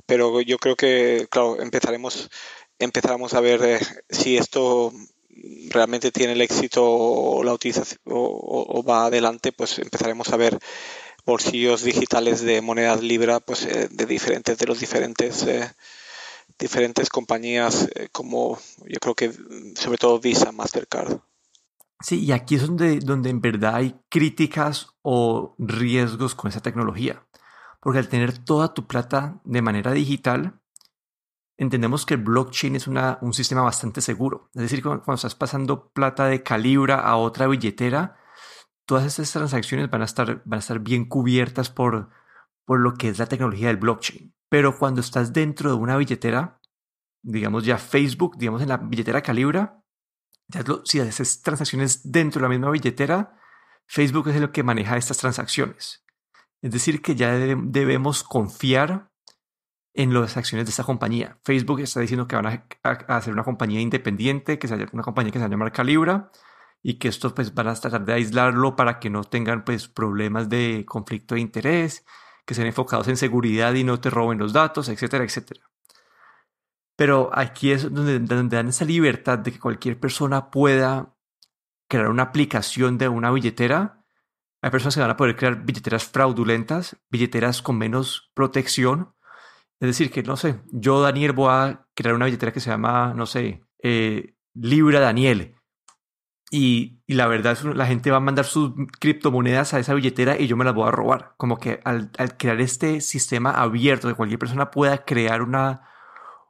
Pero 0.06 0.42
yo 0.42 0.58
creo 0.58 0.75
que, 0.75 1.28
claro, 1.32 1.62
empezaremos, 1.62 2.30
empezaremos 2.80 3.34
a 3.34 3.42
ver 3.42 3.63
eh, 3.63 3.80
si 4.10 4.36
esto 4.38 4.92
realmente 5.70 6.12
tiene 6.12 6.34
el 6.34 6.42
éxito 6.42 6.84
o 6.86 7.44
la 7.44 7.54
utilización 7.54 8.00
o, 8.06 8.84
va 8.84 9.06
adelante, 9.06 9.52
pues 9.54 9.80
empezaremos 9.80 10.30
a 10.30 10.38
ver 10.38 10.60
bolsillos 11.25 11.84
digitales 11.84 12.42
de 12.42 12.62
monedas 12.62 13.01
Libra, 13.01 13.39
pues 13.39 13.65
eh, 13.65 13.88
de 13.92 14.06
diferentes, 14.06 14.58
de 14.58 14.65
los 14.65 14.80
diferentes 14.80 15.44
eh, 15.44 15.72
diferentes 16.60 17.10
compañías 17.10 17.89
eh, 17.96 18.10
como 18.12 18.58
yo 18.86 19.00
creo 19.00 19.15
que 19.15 19.32
sobre 19.75 19.98
todo 19.98 20.20
Visa, 20.20 20.51
Mastercard. 20.51 21.20
Sí, 22.00 22.25
y 22.25 22.32
aquí 22.34 22.56
es 22.56 22.68
donde, 22.68 23.00
donde 23.00 23.30
en 23.30 23.39
verdad 23.39 23.75
hay 23.75 23.96
críticas 24.10 24.89
o 25.01 25.56
riesgos 25.58 26.36
con 26.36 26.50
esa 26.50 26.62
tecnología. 26.62 27.25
Porque 27.80 28.00
al 28.00 28.10
tener 28.10 28.38
toda 28.38 28.74
tu 28.74 28.88
plata 28.88 29.39
de 29.46 29.62
manera 29.62 29.94
digital, 29.94 30.60
entendemos 31.58 32.06
que 32.06 32.15
el 32.15 32.22
blockchain 32.22 32.75
es 32.75 32.88
una, 32.88 33.20
un 33.22 33.34
sistema 33.34 33.62
bastante 33.62 34.01
seguro. 34.01 34.50
Es 34.53 34.63
decir, 34.63 34.84
cuando 34.84 35.13
estás 35.13 35.36
pasando 35.36 35.89
plata 35.92 36.25
de 36.27 36.44
Calibra 36.44 37.00
a 37.00 37.15
otra 37.15 37.48
billetera, 37.48 38.18
todas 38.86 39.06
estas 39.06 39.32
transacciones 39.32 39.90
van 39.90 40.02
a 40.02 40.06
estar, 40.06 40.42
van 40.46 40.58
a 40.58 40.60
estar 40.60 40.80
bien 40.80 41.06
cubiertas 41.06 41.70
por, 41.70 42.10
por 42.66 42.80
lo 42.80 42.94
que 42.96 43.10
es 43.10 43.20
la 43.20 43.28
tecnología 43.28 43.68
del 43.68 43.78
blockchain. 43.78 44.34
Pero 44.50 44.78
cuando 44.78 45.02
estás 45.02 45.34
dentro 45.34 45.70
de 45.70 45.75
una 45.75 45.98
billetera, 45.98 46.60
digamos 47.22 47.66
ya 47.66 47.78
Facebook, 47.78 48.38
digamos 48.38 48.62
en 48.62 48.70
la 48.70 48.78
billetera 48.78 49.22
Calibra, 49.22 49.84
si 50.86 51.00
haces 51.00 51.42
transacciones 51.42 52.12
dentro 52.12 52.40
de 52.40 52.44
la 52.44 52.50
misma 52.50 52.72
billetera, 52.72 53.40
Facebook 53.88 54.30
es 54.30 54.36
el 54.36 54.52
que 54.52 54.63
maneja 54.63 54.98
estas 54.98 55.18
transacciones. 55.18 56.06
Es 56.62 56.72
decir, 56.72 57.02
que 57.02 57.16
ya 57.16 57.34
debemos 57.34 58.24
confiar 58.24 59.12
en 59.94 60.13
las 60.13 60.38
acciones 60.38 60.66
de 60.66 60.72
esta 60.72 60.84
compañía. 60.84 61.38
Facebook 61.44 61.82
está 61.82 62.00
diciendo 62.00 62.28
que 62.28 62.36
van 62.36 62.48
a, 62.48 62.68
hacer 63.16 63.34
una 63.34 63.44
compañía 63.44 63.82
independiente, 63.82 64.58
que 64.58 64.68
sea 64.68 64.78
una 64.92 65.04
compañía 65.04 65.32
que 65.32 65.40
se 65.40 65.44
va 65.44 65.48
a 65.48 65.50
llamar 65.50 65.72
Calibra, 65.72 66.32
y 66.84 66.96
que 66.96 67.08
estos 67.08 67.32
pues 67.32 67.54
van 67.54 67.70
a 67.70 67.75
tratar 67.75 68.04
de 68.04 68.13
aislarlo 68.13 68.75
para 68.75 69.00
que 69.00 69.10
no 69.10 69.24
tengan 69.24 69.63
pues 69.63 69.88
problemas 69.88 70.50
de 70.50 70.84
conflicto 70.86 71.36
de 71.36 71.42
interés, 71.42 72.06
que 72.46 72.54
sean 72.54 72.68
enfocados 72.68 73.08
en 73.08 73.16
seguridad 73.16 73.74
y 73.74 73.86
no 73.86 74.02
te 74.02 74.10
roben 74.10 74.38
los 74.38 74.52
datos, 74.52 74.90
etcétera, 74.90 75.24
etcétera. 75.24 75.62
Pero 76.98 77.32
aquí 77.34 77.72
es 77.72 77.92
donde, 77.92 78.20
donde 78.20 78.58
dan 78.58 78.68
esa 78.68 78.84
libertad 78.84 79.40
de 79.40 79.54
que 79.54 79.60
cualquier 79.60 79.98
persona 79.98 80.52
pueda 80.52 81.16
crear 81.88 82.10
una 82.10 82.24
aplicación 82.24 82.98
de 82.98 83.08
una 83.08 83.32
billetera. 83.32 84.04
Hay 84.62 84.70
personas 84.70 84.96
que 84.96 85.02
van 85.02 85.10
a 85.10 85.18
poder 85.18 85.38
crear 85.38 85.63
billeteras 85.63 86.04
fraudulentas, 86.06 86.98
billeteras 87.10 87.62
con 87.62 87.78
menos 87.78 88.30
protección. 88.34 89.16
Es 89.80 89.88
decir, 89.88 90.12
que 90.12 90.22
no 90.22 90.36
sé, 90.36 90.62
yo 90.72 91.02
Daniel 91.02 91.32
voy 91.32 91.50
a 91.50 91.88
crear 91.96 92.16
una 92.16 92.25
billetera 92.25 92.52
que 92.52 92.60
se 92.60 92.70
llama, 92.70 93.13
no 93.16 93.25
sé, 93.25 93.63
eh, 93.82 94.36
Libra 94.54 95.00
Daniel 95.00 95.56
y, 96.55 97.00
la 97.07 97.25
verdad 97.25 97.57
la 97.74 97.88
gente 97.88 98.12
va 98.12 98.17
a 98.17 98.19
mandar 98.19 98.45
sus 98.45 98.74
criptomonedas 99.00 99.74
a 99.74 99.79
esa 99.79 99.95
billetera 99.95 100.39
y 100.39 100.45
yo 100.45 100.55
me 100.55 100.63
las 100.63 100.75
voy 100.75 100.88
a 100.88 100.91
robar. 100.91 101.33
Como 101.38 101.57
que 101.57 101.79
al, 101.83 102.12
crear 102.38 102.62
este 102.62 103.01
sistema 103.01 103.60
abierto, 103.60 104.07
que 104.07 104.13
cualquier 104.13 104.38
persona 104.38 104.69
pueda 104.69 105.03
crear 105.03 105.41
una, 105.41 105.89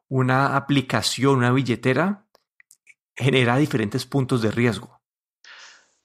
una 0.09 0.57
aplicación, 0.57 1.37
una 1.37 1.53
billetera, 1.53 2.25
genera 3.15 3.55
diferentes 3.55 4.05
puntos 4.05 4.41
de 4.41 4.51
riesgo. 4.51 4.99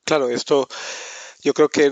Claro, 0.04 0.28
esto 0.28 0.68
yo 1.42 1.52
creo 1.52 1.68
que 1.68 1.90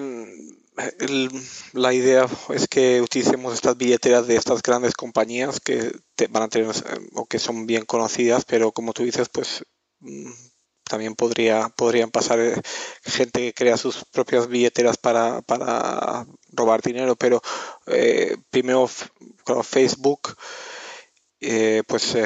la 1.73 1.93
idea 1.93 2.29
es 2.51 2.69
que 2.69 3.01
utilicemos 3.01 3.53
estas 3.53 3.77
billeteras 3.77 4.29
de 4.29 4.37
estas 4.37 4.63
grandes 4.63 4.95
compañías 4.95 5.59
que 5.59 5.91
van 6.31 6.45
a 6.45 6.49
tener 6.49 6.71
o 7.15 7.27
que 7.27 7.41
son 7.41 7.67
bien 7.67 7.85
conocidas, 7.85 8.45
pero 8.45 8.71
como 8.71 8.93
tú 8.93 9.03
dices, 9.03 9.29
pues 9.29 9.65
mm, 9.99 10.31
también 10.89 11.15
podría 11.15 11.69
podrían 11.71 12.11
pasar 12.11 12.41
eh, 12.41 12.55
gente 13.05 13.41
que 13.41 13.55
crea 13.55 13.77
sus 13.77 14.05
propias 14.05 14.49
billeteras 14.49 14.97
para, 14.97 15.43
para 15.43 16.27
robar 16.53 16.83
dinero, 16.83 17.17
pero 17.17 17.43
eh, 17.87 18.37
primero 18.51 18.89
Facebook 19.63 20.37
eh, 21.41 21.83
pues 21.87 22.17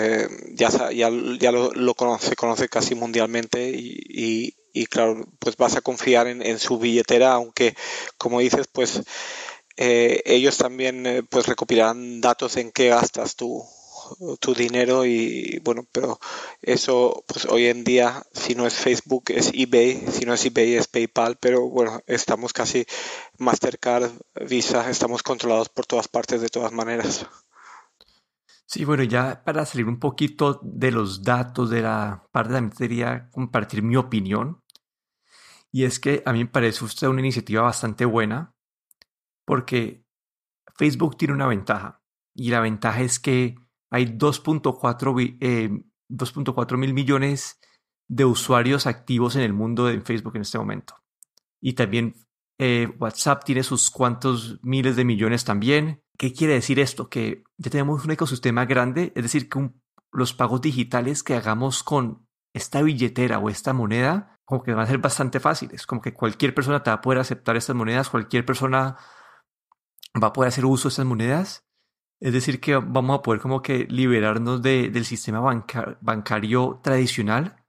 ya, 0.55 0.71
ya, 0.93 1.11
ya 1.38 1.52
lo, 1.52 1.73
lo 1.73 1.95
conoce, 1.95 2.37
conoce 2.37 2.69
casi 2.69 2.95
mundialmente 2.95 3.71
y, 3.71 4.55
y 4.73 4.87
claro, 4.87 5.26
pues 5.38 5.57
vas 5.57 5.76
a 5.76 5.81
confiar 5.81 6.26
en, 6.26 6.59
su 6.59 6.79
billetera, 6.79 7.33
aunque 7.33 7.75
como 8.19 8.40
dices, 8.40 8.67
pues 8.73 9.02
eh, 9.76 10.23
ellos 10.26 10.59
también 10.59 11.07
eh, 11.07 11.23
pues 11.23 11.47
recopilarán 11.47 12.21
datos 12.21 12.57
en 12.57 12.71
qué 12.73 12.88
gastas 12.88 13.37
tu, 13.37 13.64
tu 14.40 14.55
dinero 14.55 15.05
y 15.05 15.61
bueno, 15.64 15.87
pero 15.93 16.19
eso 16.62 17.25
pues 17.26 17.47
hoy 17.47 17.67
en 17.67 17.85
día 17.85 18.23
si 18.33 18.55
no 18.55 18.67
es 18.67 18.75
Facebook 18.75 19.25
es 19.29 19.50
eBay, 19.55 20.05
si 20.11 20.25
no 20.25 20.35
es 20.35 20.45
eBay 20.45 20.75
es 20.75 20.88
PayPal, 20.88 21.37
pero 21.40 21.69
bueno, 21.69 22.00
estamos 22.07 22.52
casi 22.52 22.87
Mastercard, 23.38 24.11
Visa, 24.49 24.90
estamos 24.90 25.23
controlados 25.23 25.69
por 25.69 25.87
todas 25.87 26.09
partes 26.09 26.40
de 26.40 26.49
todas 26.49 26.73
maneras. 26.73 27.26
Sí, 28.67 28.85
bueno, 28.85 29.02
ya 29.02 29.43
para 29.43 29.67
salir 29.67 29.87
un 29.87 29.99
poquito 29.99 30.61
de 30.62 30.93
los 30.93 31.25
datos 31.25 31.71
de 31.71 31.83
la 31.83 32.29
parte, 32.31 32.52
también 32.52 32.76
quería 32.76 33.29
compartir 33.33 33.83
mi 33.83 33.97
opinión. 33.97 34.62
Y 35.73 35.85
es 35.85 35.99
que 35.99 36.23
a 36.25 36.33
mí 36.33 36.45
me 36.45 36.50
parece 36.50 36.85
usted 36.85 37.09
una 37.09 37.21
iniciativa 37.21 37.62
bastante 37.62 38.05
buena 38.05 38.55
porque 39.45 40.05
Facebook 40.76 41.17
tiene 41.17 41.35
una 41.35 41.49
ventaja. 41.49 42.00
Y 42.33 42.50
la 42.50 42.61
ventaja 42.61 43.02
es 43.02 43.19
que 43.19 43.57
hay 43.90 44.06
2.4 44.06 45.35
eh, 45.40 46.76
mil 46.76 46.94
millones 46.94 47.61
de 48.09 48.25
usuarios 48.25 48.87
activos 48.87 49.37
en 49.37 49.42
el 49.42 49.52
mundo 49.52 49.87
de 49.87 50.00
Facebook 50.00 50.37
en 50.37 50.42
este 50.42 50.59
momento. 50.59 50.94
Y 51.61 51.75
también 51.75 52.14
eh, 52.59 52.88
WhatsApp 52.99 53.44
tiene 53.44 53.62
sus 53.62 53.90
cuantos 53.90 54.59
miles 54.62 54.97
de 54.97 55.04
millones 55.04 55.44
también. 55.44 56.02
¿Qué 56.18 56.32
quiere 56.32 56.54
decir 56.54 56.78
esto? 56.80 57.09
Que 57.09 57.44
ya 57.56 57.70
tenemos 57.70 58.04
un 58.04 58.11
ecosistema 58.11 58.64
grande, 58.66 59.12
es 59.14 59.23
decir, 59.23 59.49
que 59.49 59.70
los 60.12 60.35
pagos 60.35 60.61
digitales 60.61 61.23
que 61.23 61.35
hagamos 61.35 61.82
con 61.82 62.26
esta 62.52 62.82
billetera 62.82 63.38
o 63.38 63.49
esta 63.49 63.73
moneda, 63.73 64.40
como 64.44 64.62
que 64.62 64.73
van 64.73 64.85
a 64.85 64.88
ser 64.88 64.99
bastante 64.99 65.40
fáciles, 65.40 65.87
como 65.87 66.00
que 66.00 66.12
cualquier 66.12 66.54
persona 66.54 66.82
te 66.82 66.90
va 66.90 66.97
a 66.97 67.00
poder 67.00 67.20
aceptar 67.20 67.56
estas 67.56 67.76
monedas, 67.76 68.11
cualquier 68.11 68.44
persona 68.44 68.97
va 70.20 70.28
a 70.28 70.32
poder 70.32 70.49
hacer 70.49 70.64
uso 70.64 70.88
de 70.88 70.90
estas 70.90 71.06
monedas. 71.06 71.64
Es 72.20 72.34
decir, 72.34 72.60
que 72.60 72.76
vamos 72.76 73.18
a 73.18 73.22
poder 73.22 73.40
como 73.40 73.62
que 73.62 73.86
liberarnos 73.88 74.60
del 74.60 75.04
sistema 75.06 75.40
bancario 76.00 76.80
tradicional, 76.82 77.64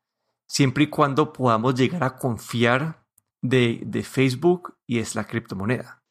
siempre 0.46 0.84
y 0.84 0.88
cuando 0.88 1.32
podamos 1.32 1.76
llegar 1.76 2.04
a 2.04 2.18
confiar 2.18 3.06
de, 3.42 3.80
de 3.86 4.04
Facebook 4.04 4.76
y 4.86 5.00
es 5.00 5.16
la 5.16 5.26
criptomoneda. 5.26 6.02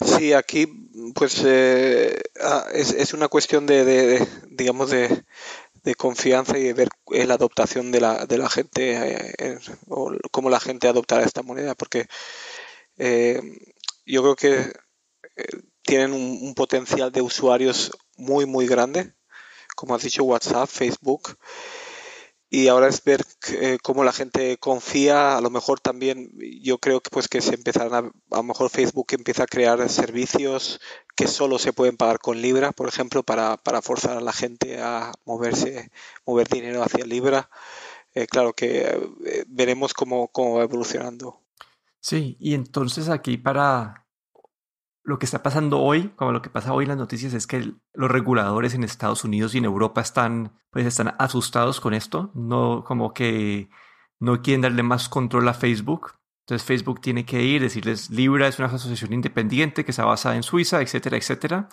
Sí, 0.00 0.32
aquí 0.32 0.66
pues 1.14 1.42
eh, 1.44 2.22
ah, 2.40 2.66
es, 2.72 2.92
es, 2.92 3.12
una 3.14 3.26
cuestión 3.26 3.66
de, 3.66 4.24
digamos, 4.48 4.90
de, 4.90 5.24
de, 5.82 5.94
confianza 5.96 6.56
y 6.56 6.62
de 6.62 6.72
ver 6.72 6.88
la 7.26 7.34
adoptación 7.34 7.90
de 7.90 8.00
la, 8.00 8.24
de 8.26 8.38
la 8.38 8.48
gente 8.48 9.34
eh, 9.38 9.58
o 9.88 10.12
cómo 10.30 10.50
la 10.50 10.60
gente 10.60 10.86
adoptará 10.86 11.24
esta 11.24 11.42
moneda, 11.42 11.74
porque 11.74 12.06
eh, 12.96 13.40
yo 14.06 14.22
creo 14.22 14.36
que 14.36 14.72
tienen 15.88 16.12
un, 16.12 16.54
potencial 16.54 17.10
de 17.10 17.22
usuarios 17.22 17.90
muy, 18.18 18.44
muy 18.44 18.66
grande, 18.66 19.14
como 19.74 19.94
has 19.94 20.02
dicho, 20.02 20.22
WhatsApp, 20.22 20.68
Facebook, 20.68 21.38
y 22.50 22.68
ahora 22.68 22.88
es 22.88 23.02
ver 23.04 23.24
eh, 23.52 23.78
cómo 23.82 24.04
la 24.04 24.12
gente 24.12 24.58
confía. 24.58 25.38
A 25.38 25.40
lo 25.40 25.48
mejor 25.48 25.80
también 25.80 26.30
yo 26.60 26.76
creo 26.76 27.00
que 27.00 27.08
pues 27.08 27.26
que 27.26 27.40
se 27.40 27.54
empezarán 27.54 27.94
a, 27.94 27.98
a 27.98 28.36
lo 28.36 28.42
mejor 28.42 28.68
Facebook 28.68 29.06
empieza 29.12 29.44
a 29.44 29.46
crear 29.46 29.88
servicios 29.88 30.78
que 31.16 31.26
solo 31.26 31.58
se 31.58 31.72
pueden 31.72 31.96
pagar 31.96 32.18
con 32.18 32.40
libra 32.42 32.72
por 32.72 32.88
ejemplo 32.88 33.22
para, 33.22 33.56
para 33.56 33.82
forzar 33.82 34.16
a 34.16 34.20
la 34.20 34.32
gente 34.32 34.80
a 34.80 35.12
moverse 35.24 35.90
mover 36.26 36.48
dinero 36.48 36.82
hacia 36.82 37.06
libra. 37.06 37.48
Eh, 38.14 38.26
claro 38.26 38.52
que 38.52 38.80
eh, 38.80 39.44
veremos 39.46 39.94
cómo, 39.94 40.28
cómo 40.28 40.56
va 40.56 40.64
evolucionando. 40.64 41.40
Sí 42.00 42.36
y 42.40 42.52
entonces 42.54 43.08
aquí 43.08 43.38
para 43.38 44.07
lo 45.08 45.18
que 45.18 45.24
está 45.24 45.42
pasando 45.42 45.80
hoy, 45.80 46.10
como 46.16 46.32
lo 46.32 46.42
que 46.42 46.50
pasa 46.50 46.74
hoy 46.74 46.84
en 46.84 46.90
las 46.90 46.98
noticias, 46.98 47.32
es 47.32 47.46
que 47.46 47.72
los 47.94 48.10
reguladores 48.10 48.74
en 48.74 48.84
Estados 48.84 49.24
Unidos 49.24 49.54
y 49.54 49.58
en 49.58 49.64
Europa 49.64 50.02
están, 50.02 50.52
pues 50.70 50.84
están 50.84 51.14
asustados 51.18 51.80
con 51.80 51.94
esto, 51.94 52.30
no 52.34 52.84
como 52.84 53.14
que 53.14 53.70
no 54.20 54.42
quieren 54.42 54.60
darle 54.60 54.82
más 54.82 55.08
control 55.08 55.48
a 55.48 55.54
Facebook. 55.54 56.12
Entonces 56.40 56.66
Facebook 56.66 57.00
tiene 57.00 57.24
que 57.24 57.42
ir, 57.42 57.62
decirles, 57.62 58.10
Libra 58.10 58.48
es 58.48 58.58
una 58.58 58.68
asociación 58.68 59.14
independiente 59.14 59.82
que 59.82 59.92
está 59.92 60.04
basada 60.04 60.36
en 60.36 60.42
Suiza, 60.42 60.82
etcétera, 60.82 61.16
etcétera. 61.16 61.70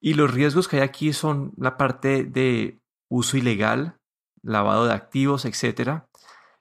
Y 0.00 0.14
los 0.14 0.32
riesgos 0.32 0.68
que 0.68 0.76
hay 0.76 0.82
aquí 0.82 1.12
son 1.12 1.54
la 1.56 1.76
parte 1.76 2.22
de 2.22 2.80
uso 3.08 3.36
ilegal, 3.36 3.98
lavado 4.42 4.86
de 4.86 4.94
activos, 4.94 5.44
etcétera. 5.44 6.08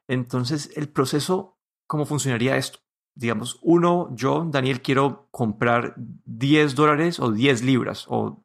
Entonces, 0.08 0.72
el 0.76 0.90
proceso, 0.90 1.60
¿cómo 1.86 2.08
funcionaría 2.08 2.58
esto? 2.58 2.80
Digamos, 3.16 3.60
uno, 3.62 4.10
yo, 4.16 4.48
Daniel, 4.50 4.82
quiero 4.82 5.28
comprar 5.32 5.94
10 5.98 6.76
dólares 6.76 7.20
o 7.20 7.32
10 7.32 7.64
libras 7.64 8.06
o, 8.08 8.44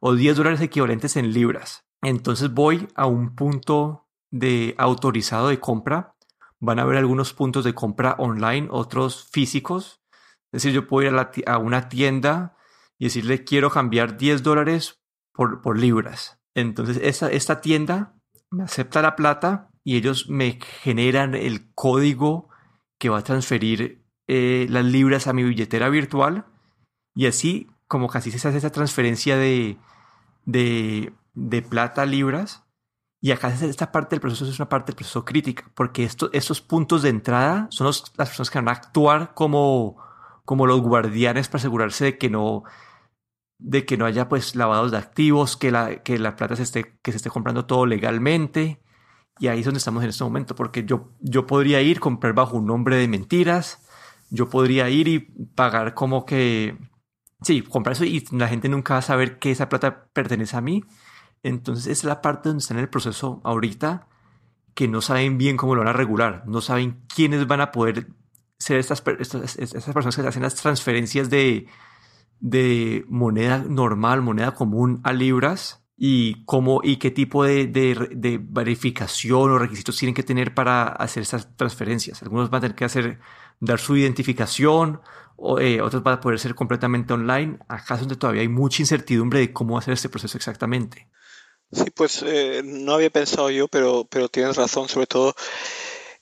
o 0.00 0.14
10 0.14 0.36
dólares 0.36 0.60
equivalentes 0.60 1.16
en 1.16 1.32
libras. 1.32 1.84
Entonces 2.02 2.52
voy 2.52 2.88
a 2.96 3.06
un 3.06 3.34
punto 3.34 4.08
de 4.30 4.74
autorizado 4.78 5.48
de 5.48 5.60
compra. 5.60 6.16
Van 6.58 6.78
a 6.78 6.82
haber 6.82 6.96
algunos 6.96 7.32
puntos 7.32 7.64
de 7.64 7.74
compra 7.74 8.16
online, 8.18 8.68
otros 8.70 9.28
físicos. 9.30 10.00
Es 10.52 10.62
decir, 10.62 10.72
yo 10.72 10.86
puedo 10.86 11.08
ir 11.08 11.44
a, 11.46 11.58
una 11.58 11.88
tienda 11.88 12.56
y 12.98 13.04
decirle 13.04 13.44
quiero 13.44 13.70
cambiar 13.70 14.16
10 14.16 14.42
dólares 14.42 15.00
por, 15.32 15.62
por 15.62 15.78
libras. 15.78 16.40
Entonces 16.54 16.98
esta, 17.02 17.30
esta 17.30 17.60
tienda 17.60 18.14
me 18.50 18.64
acepta 18.64 19.00
la 19.00 19.16
plata 19.16 19.70
y 19.84 19.96
ellos 19.96 20.28
me 20.28 20.58
generan 20.82 21.34
el 21.34 21.72
código 21.74 22.51
que 23.02 23.08
va 23.08 23.18
a 23.18 23.24
transferir 23.24 24.00
eh, 24.28 24.68
las 24.70 24.84
libras 24.84 25.26
a 25.26 25.32
mi 25.32 25.42
billetera 25.42 25.88
virtual 25.88 26.46
y 27.16 27.26
así 27.26 27.66
como 27.88 28.06
casi 28.06 28.30
se 28.30 28.46
hace 28.46 28.58
esa 28.58 28.70
transferencia 28.70 29.36
de, 29.36 29.76
de, 30.44 31.62
plata 31.68 32.02
a 32.02 32.06
libras. 32.06 32.62
Y 33.20 33.32
acá 33.32 33.48
esta 33.48 33.90
parte 33.90 34.14
del 34.14 34.20
proceso 34.20 34.44
es 34.44 34.56
una 34.60 34.68
parte 34.68 34.92
del 34.92 34.98
proceso 34.98 35.24
crítica, 35.24 35.68
porque 35.74 36.04
esto, 36.04 36.30
estos 36.32 36.60
puntos 36.60 37.02
de 37.02 37.08
entrada 37.08 37.66
son 37.70 37.88
las 37.88 38.00
personas 38.14 38.50
que 38.50 38.58
van 38.58 38.68
a 38.68 38.78
actuar 38.78 39.34
como, 39.34 39.96
como 40.44 40.68
los 40.68 40.80
guardianes 40.80 41.48
para 41.48 41.58
asegurarse 41.58 42.04
de 42.04 42.18
que 42.18 42.30
no, 42.30 42.62
de 43.58 43.84
que 43.84 43.96
no 43.96 44.06
haya 44.06 44.28
pues 44.28 44.54
lavados 44.54 44.92
de 44.92 44.98
activos, 44.98 45.56
que 45.56 45.72
la, 45.72 46.04
que 46.04 46.20
la 46.20 46.36
plata 46.36 46.54
se 46.54 46.62
esté, 46.62 47.00
que 47.02 47.10
se 47.10 47.16
esté 47.16 47.30
comprando 47.30 47.66
todo 47.66 47.84
legalmente. 47.84 48.80
Y 49.42 49.48
ahí 49.48 49.58
es 49.58 49.64
donde 49.64 49.78
estamos 49.78 50.04
en 50.04 50.10
este 50.10 50.22
momento, 50.22 50.54
porque 50.54 50.84
yo, 50.84 51.10
yo 51.18 51.48
podría 51.48 51.82
ir, 51.82 51.98
comprar 51.98 52.32
bajo 52.32 52.56
un 52.56 52.64
nombre 52.64 52.94
de 52.94 53.08
mentiras, 53.08 53.84
yo 54.30 54.48
podría 54.48 54.88
ir 54.88 55.08
y 55.08 55.18
pagar 55.18 55.94
como 55.94 56.24
que, 56.24 56.78
sí, 57.40 57.60
comprar 57.62 57.94
eso 57.94 58.04
y 58.04 58.24
la 58.30 58.46
gente 58.46 58.68
nunca 58.68 58.94
va 58.94 58.98
a 58.98 59.02
saber 59.02 59.40
que 59.40 59.50
esa 59.50 59.68
plata 59.68 60.06
pertenece 60.12 60.56
a 60.56 60.60
mí. 60.60 60.84
Entonces 61.42 61.88
es 61.88 62.04
la 62.04 62.22
parte 62.22 62.50
donde 62.50 62.60
está 62.60 62.74
en 62.74 62.78
el 62.78 62.88
proceso 62.88 63.40
ahorita 63.42 64.06
que 64.74 64.86
no 64.86 65.00
saben 65.00 65.38
bien 65.38 65.56
cómo 65.56 65.74
lo 65.74 65.80
van 65.80 65.88
a 65.88 65.92
regular, 65.92 66.44
no 66.46 66.60
saben 66.60 67.02
quiénes 67.12 67.44
van 67.48 67.62
a 67.62 67.72
poder 67.72 68.06
ser 68.60 68.78
estas, 68.78 69.02
estas, 69.18 69.56
estas 69.56 69.92
personas 69.92 70.14
que 70.14 70.22
hacen 70.22 70.42
las 70.42 70.54
transferencias 70.54 71.30
de, 71.30 71.66
de 72.38 73.04
moneda 73.08 73.58
normal, 73.58 74.22
moneda 74.22 74.52
común 74.52 75.00
a 75.02 75.12
libras 75.12 75.81
y 76.04 76.44
cómo 76.46 76.80
y 76.82 76.96
qué 76.96 77.12
tipo 77.12 77.44
de, 77.44 77.68
de, 77.68 78.40
verificación 78.42 79.52
o 79.52 79.56
requisitos 79.56 79.96
tienen 79.96 80.16
que 80.16 80.24
tener 80.24 80.52
para 80.52 80.88
hacer 80.88 81.22
esas 81.22 81.56
transferencias. 81.56 82.20
Algunos 82.24 82.50
van 82.50 82.58
a 82.58 82.62
tener 82.62 82.74
que 82.74 82.84
hacer 82.84 83.20
dar 83.60 83.78
su 83.78 83.96
identificación, 83.96 85.00
o, 85.36 85.60
eh, 85.60 85.80
otros 85.80 86.02
van 86.02 86.14
a 86.14 86.20
poder 86.20 86.40
ser 86.40 86.56
completamente 86.56 87.12
online. 87.12 87.56
Acá 87.68 87.94
es 87.94 88.00
donde 88.00 88.16
todavía 88.16 88.42
hay 88.42 88.48
mucha 88.48 88.82
incertidumbre 88.82 89.38
de 89.38 89.52
cómo 89.52 89.78
hacer 89.78 89.94
este 89.94 90.08
proceso 90.08 90.36
exactamente. 90.36 91.08
Sí, 91.70 91.84
pues 91.94 92.24
eh, 92.26 92.62
no 92.64 92.94
había 92.94 93.10
pensado 93.10 93.48
yo, 93.50 93.68
pero, 93.68 94.04
pero 94.10 94.28
tienes 94.28 94.56
razón, 94.56 94.88
sobre 94.88 95.06
todo 95.06 95.36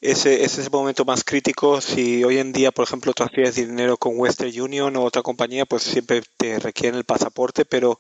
ese, 0.01 0.45
ese 0.45 0.61
es 0.61 0.67
el 0.67 0.73
momento 0.73 1.05
más 1.05 1.25
crítico. 1.25 1.81
Si 1.81 2.25
hoy 2.25 2.39
en 2.39 2.53
día, 2.53 2.71
por 2.73 2.85
ejemplo, 2.85 3.13
transfieres 3.13 3.57
dinero 3.57 3.97
con 3.97 4.19
Western 4.19 4.59
Union 4.61 4.97
o 4.97 5.05
otra 5.05 5.23
compañía, 5.23 5.67
pues 5.67 5.83
siempre 5.83 6.23
te 6.39 6.59
requieren 6.59 6.97
el 6.97 7.05
pasaporte, 7.05 7.65
pero, 7.65 7.99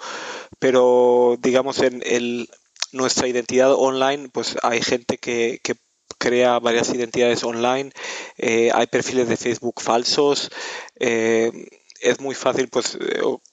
pero 0.59 1.37
digamos 1.41 1.81
en 1.81 2.03
el, 2.05 2.49
nuestra 2.93 3.29
identidad 3.29 3.75
online, 3.75 4.31
pues 4.31 4.57
hay 4.63 4.83
gente 4.83 5.19
que, 5.19 5.61
que 5.63 5.75
crea 6.19 6.59
varias 6.59 6.93
identidades 6.95 7.45
online, 7.45 7.93
eh, 8.37 8.71
hay 8.73 8.87
perfiles 8.87 9.29
de 9.29 9.37
Facebook 9.37 9.81
falsos. 9.81 10.51
Eh, 10.99 11.51
es 12.01 12.19
muy 12.19 12.35
fácil 12.35 12.69
pues 12.69 12.97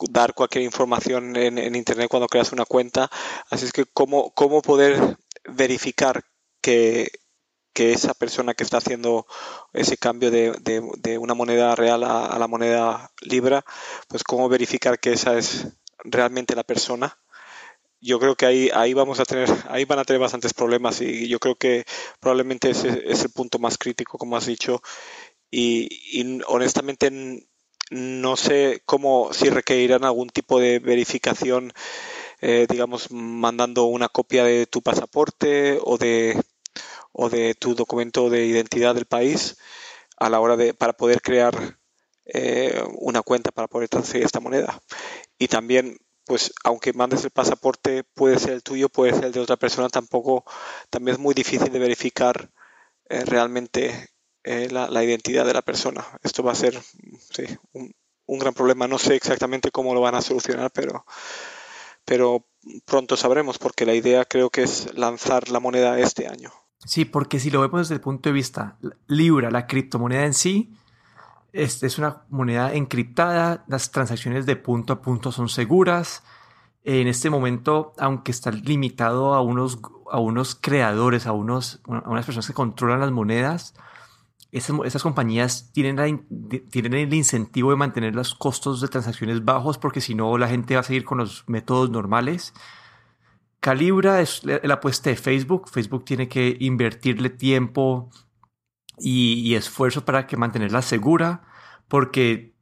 dar 0.10 0.34
cualquier 0.34 0.64
información 0.64 1.36
en, 1.36 1.76
internet 1.76 2.08
cuando 2.10 2.30
creas 2.30 2.54
una 2.54 2.64
cuenta 2.64 3.12
así 3.50 3.66
es 3.66 3.74
que 3.74 3.84
cómo, 3.84 4.32
cómo 4.32 4.62
poder 4.62 5.18
verificar 5.44 6.24
que, 6.62 7.12
que 7.78 7.92
esa 7.92 8.16
persona 8.16 8.56
que 8.56 8.64
está 8.64 8.78
haciendo 8.78 9.28
ese 9.72 9.98
cambio 9.98 10.32
de, 10.32 10.52
de, 10.98 11.18
una 11.20 11.36
moneda 11.36 11.76
real 11.76 12.04
a, 12.04 12.36
la 12.40 12.48
moneda 12.48 13.12
libra 13.22 13.64
pues 14.08 14.24
cómo 14.24 14.50
verificar 14.50 15.00
que 15.00 15.14
esa 15.14 15.38
es 15.38 15.68
realmente 16.04 16.56
la 16.56 16.64
persona 16.64 17.20
yo 18.02 18.18
creo 18.18 18.36
que 18.36 18.48
ahí, 18.48 18.72
ahí 18.74 18.96
vamos 18.96 19.20
a 19.20 19.26
tener, 19.26 19.48
ahí 19.70 19.86
van 19.86 20.00
a 20.00 20.06
tener 20.06 20.20
bastantes 20.20 20.56
problemas 20.56 21.02
y 21.02 21.28
yo 21.28 21.38
creo 21.38 21.54
que 21.54 21.86
probablemente 22.20 22.72
ese 22.72 23.04
es 23.06 23.24
el 23.24 23.30
punto 23.30 23.60
más 23.60 23.78
crítico, 23.78 24.18
como 24.20 24.38
has 24.38 24.46
dicho. 24.46 24.82
Y, 25.50 25.88
y 26.20 26.42
honestamente 26.48 27.48
no 27.90 28.38
sé 28.38 28.84
cómo, 28.86 29.34
si 29.34 29.50
requerirán 29.50 30.04
algún 30.04 30.30
tipo 30.30 30.60
de 30.60 30.78
verificación, 30.78 31.74
eh, 32.40 32.68
digamos, 32.70 33.12
mandando 33.12 33.86
una 33.86 34.10
copia 34.10 34.44
de 34.44 34.68
tu 34.68 34.84
pasaporte 34.84 35.80
o 35.82 35.98
de, 35.98 36.40
o 37.18 37.30
de 37.30 37.56
tu 37.56 37.76
documento 37.76 38.30
de 38.30 38.46
identidad 38.46 38.96
del 38.96 39.06
país 39.06 39.58
a 40.18 40.30
la 40.30 40.40
hora 40.40 40.56
de, 40.56 40.74
para 40.74 40.94
poder 40.94 41.22
crear 41.22 41.80
eh, 42.26 42.82
una 43.00 43.22
cuenta 43.22 43.52
para 43.52 43.68
poder 43.68 43.90
transferir 43.90 44.26
esta 44.26 44.40
moneda. 44.40 44.82
Y 45.38 45.48
también 45.48 45.98
pues 46.28 46.54
aunque 46.64 46.94
mandes 46.94 47.24
el 47.24 47.32
pasaporte, 47.32 48.04
puede 48.04 48.38
ser 48.38 48.52
el 48.52 48.62
tuyo, 48.62 48.90
puede 48.90 49.14
ser 49.14 49.26
el 49.26 49.32
de 49.32 49.40
otra 49.40 49.56
persona, 49.56 49.88
tampoco, 49.88 50.44
también 50.90 51.16
es 51.16 51.20
muy 51.20 51.34
difícil 51.34 51.72
de 51.72 51.80
verificar 51.80 52.52
eh, 53.10 53.24
realmente 53.24 54.10
eh, 54.44 54.68
la, 54.70 55.04
identidad 55.04 55.46
de 55.46 55.54
la 55.54 55.62
persona. 55.62 56.06
Esto 56.24 56.44
va 56.44 56.52
a 56.52 56.56
ser 56.56 56.80
sí, 57.32 57.46
un, 57.72 58.40
gran 58.40 58.54
problema. 58.54 58.88
No 58.88 59.00
sé 59.00 59.16
exactamente 59.16 59.72
cómo 59.72 59.94
lo 59.94 60.02
van 60.02 60.16
a 60.16 60.22
solucionar, 60.22 60.70
pero, 60.72 61.06
pero 62.04 62.46
pronto 62.86 63.16
sabremos, 63.16 63.58
porque 63.58 63.86
la 63.86 63.94
idea 63.94 64.26
creo 64.26 64.50
que 64.50 64.64
es 64.64 64.94
lanzar 64.96 65.50
la 65.50 65.62
moneda 65.62 65.98
este 65.98 66.28
año. 66.28 66.52
Sí, 66.88 67.04
porque 67.04 67.38
si 67.42 67.52
lo 67.52 67.60
vemos 67.60 67.82
desde 67.82 67.96
el 67.96 68.02
punto 68.02 68.30
de 68.30 68.34
vista 68.34 68.78
Libra, 69.08 69.52
la 69.52 69.68
criptomoneda 69.68 70.26
en 70.26 70.34
sí, 70.34 70.74
es 71.52 71.98
una 71.98 72.22
moneda 72.30 72.74
encriptada, 72.74 73.66
las 73.68 73.92
transacciones 73.92 74.46
de 74.46 74.56
punto 74.56 74.94
a 74.94 75.02
punto 75.02 75.34
son 75.34 75.50
seguras. 75.50 76.24
En 76.86 77.10
este 77.10 77.30
momento, 77.30 77.92
aunque 77.98 78.32
está 78.32 78.52
limitado 78.52 79.34
a 79.34 79.42
unos, 79.42 79.80
a 80.10 80.20
unos 80.20 80.56
creadores, 80.56 81.28
a, 81.28 81.34
unos, 81.34 81.82
a 81.88 82.10
unas 82.10 82.26
personas 82.26 82.48
que 82.48 82.54
controlan 82.54 83.02
las 83.02 83.12
monedas, 83.12 83.74
esas, 84.54 85.04
compañías 85.04 85.72
tienen, 85.74 86.26
tienen 86.70 86.94
el 86.94 87.14
incentivo 87.14 87.72
de 87.72 87.76
mantener 87.76 88.16
los 88.16 88.34
costos 88.34 88.80
de 88.80 88.88
transacciones 88.88 89.44
bajos 89.44 89.78
porque 89.78 90.00
si 90.00 90.16
no 90.16 90.38
la 90.38 90.48
gente 90.48 90.76
va 90.76 90.80
a 90.80 90.84
seguir 90.84 91.04
con 91.04 91.18
los 91.18 91.44
métodos 91.48 91.90
normales. 91.90 92.54
Calibra 93.60 94.22
es 94.22 94.44
la 94.44 94.76
apuesta 94.76 95.10
de 95.10 95.16
Facebook. 95.16 95.70
Facebook 95.70 96.06
tiene 96.06 96.28
que 96.28 96.58
invertirle 96.60 97.30
tiempo 97.30 98.10
y, 98.98 99.56
esfuerzo 99.56 100.06
para 100.06 100.28
que 100.28 100.38
mantenerla 100.38 100.82
segura, 100.82 101.44
porque 101.88 102.56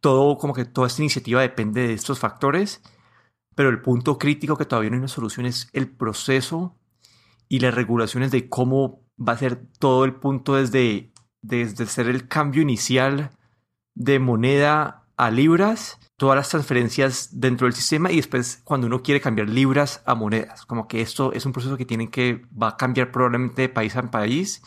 todo, 0.00 0.38
como 0.38 0.54
que 0.54 0.64
toda 0.64 0.86
esta 0.86 1.02
iniciativa 1.02 1.40
depende 1.40 1.86
de 1.88 1.94
estos 1.94 2.18
factores, 2.18 2.82
pero 3.54 3.68
el 3.68 3.82
punto 3.82 4.18
crítico 4.18 4.56
que 4.56 4.64
todavía 4.64 4.90
no 4.90 4.96
hay 4.96 5.00
una 5.00 5.08
solución 5.08 5.46
es 5.46 5.68
el 5.72 5.88
proceso 5.88 6.78
y 7.48 7.60
las 7.60 7.74
regulaciones 7.74 8.30
de 8.30 8.48
cómo 8.48 9.02
va 9.16 9.32
a 9.32 9.38
ser 9.38 9.56
todo 9.78 10.04
el 10.04 10.14
punto 10.14 10.54
desde, 10.56 11.12
desde 11.42 11.86
ser 11.86 12.08
el 12.08 12.28
cambio 12.28 12.62
inicial 12.62 13.30
de 13.94 14.18
moneda 14.18 15.06
a 15.16 15.30
libras, 15.30 15.98
todas 16.16 16.36
las 16.36 16.48
transferencias 16.48 17.28
dentro 17.40 17.66
del 17.66 17.74
sistema 17.74 18.10
y 18.10 18.16
después 18.16 18.60
cuando 18.64 18.86
uno 18.86 19.02
quiere 19.02 19.20
cambiar 19.20 19.48
libras 19.48 20.02
a 20.06 20.14
monedas. 20.14 20.64
Como 20.66 20.88
que 20.88 21.00
esto 21.00 21.32
es 21.32 21.46
un 21.46 21.52
proceso 21.52 21.76
que 21.76 21.84
tienen 21.84 22.08
que, 22.08 22.42
va 22.60 22.68
a 22.68 22.76
cambiar 22.76 23.12
probablemente 23.12 23.62
de 23.62 23.68
país 23.68 23.96
a 23.96 24.10
país 24.10 24.62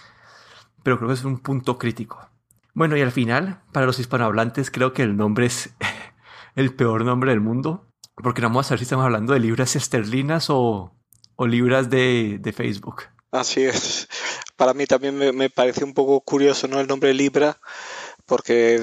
pero 0.84 0.98
creo 0.98 1.10
que 1.10 1.16
es 1.16 1.24
un 1.24 1.40
punto 1.40 1.78
crítico. 1.78 2.30
Bueno, 2.74 2.96
y 2.98 3.02
al 3.02 3.12
final, 3.12 3.62
para 3.72 3.86
los 3.86 4.00
hispanohablantes, 4.00 4.72
creo 4.72 4.94
que 4.94 5.04
el 5.04 5.18
nombre 5.18 5.46
es 5.46 5.72
el 6.56 6.74
peor 6.74 7.06
nombre 7.06 7.32
del 7.32 7.42
mundo, 7.42 7.86
porque 8.16 8.42
no 8.42 8.50
vamos 8.50 8.66
a 8.66 8.70
saber 8.70 8.80
si 8.80 8.84
estamos 8.84 9.06
hablando 9.06 9.34
de 9.34 9.40
libras 9.40 9.76
esterlinas 9.76 10.48
o, 10.50 10.94
libras 11.40 11.90
de, 11.90 12.54
Facebook. 12.56 13.04
Así 13.32 13.64
es. 13.64 14.08
Para 14.56 14.74
mí 14.74 14.86
también 14.86 15.16
me, 15.18 15.50
parece 15.50 15.86
un 15.86 15.94
poco 15.94 16.20
curioso 16.22 16.68
¿no? 16.68 16.80
el 16.80 16.88
nombre 16.88 17.14
Libra, 17.14 17.58
porque 18.26 18.82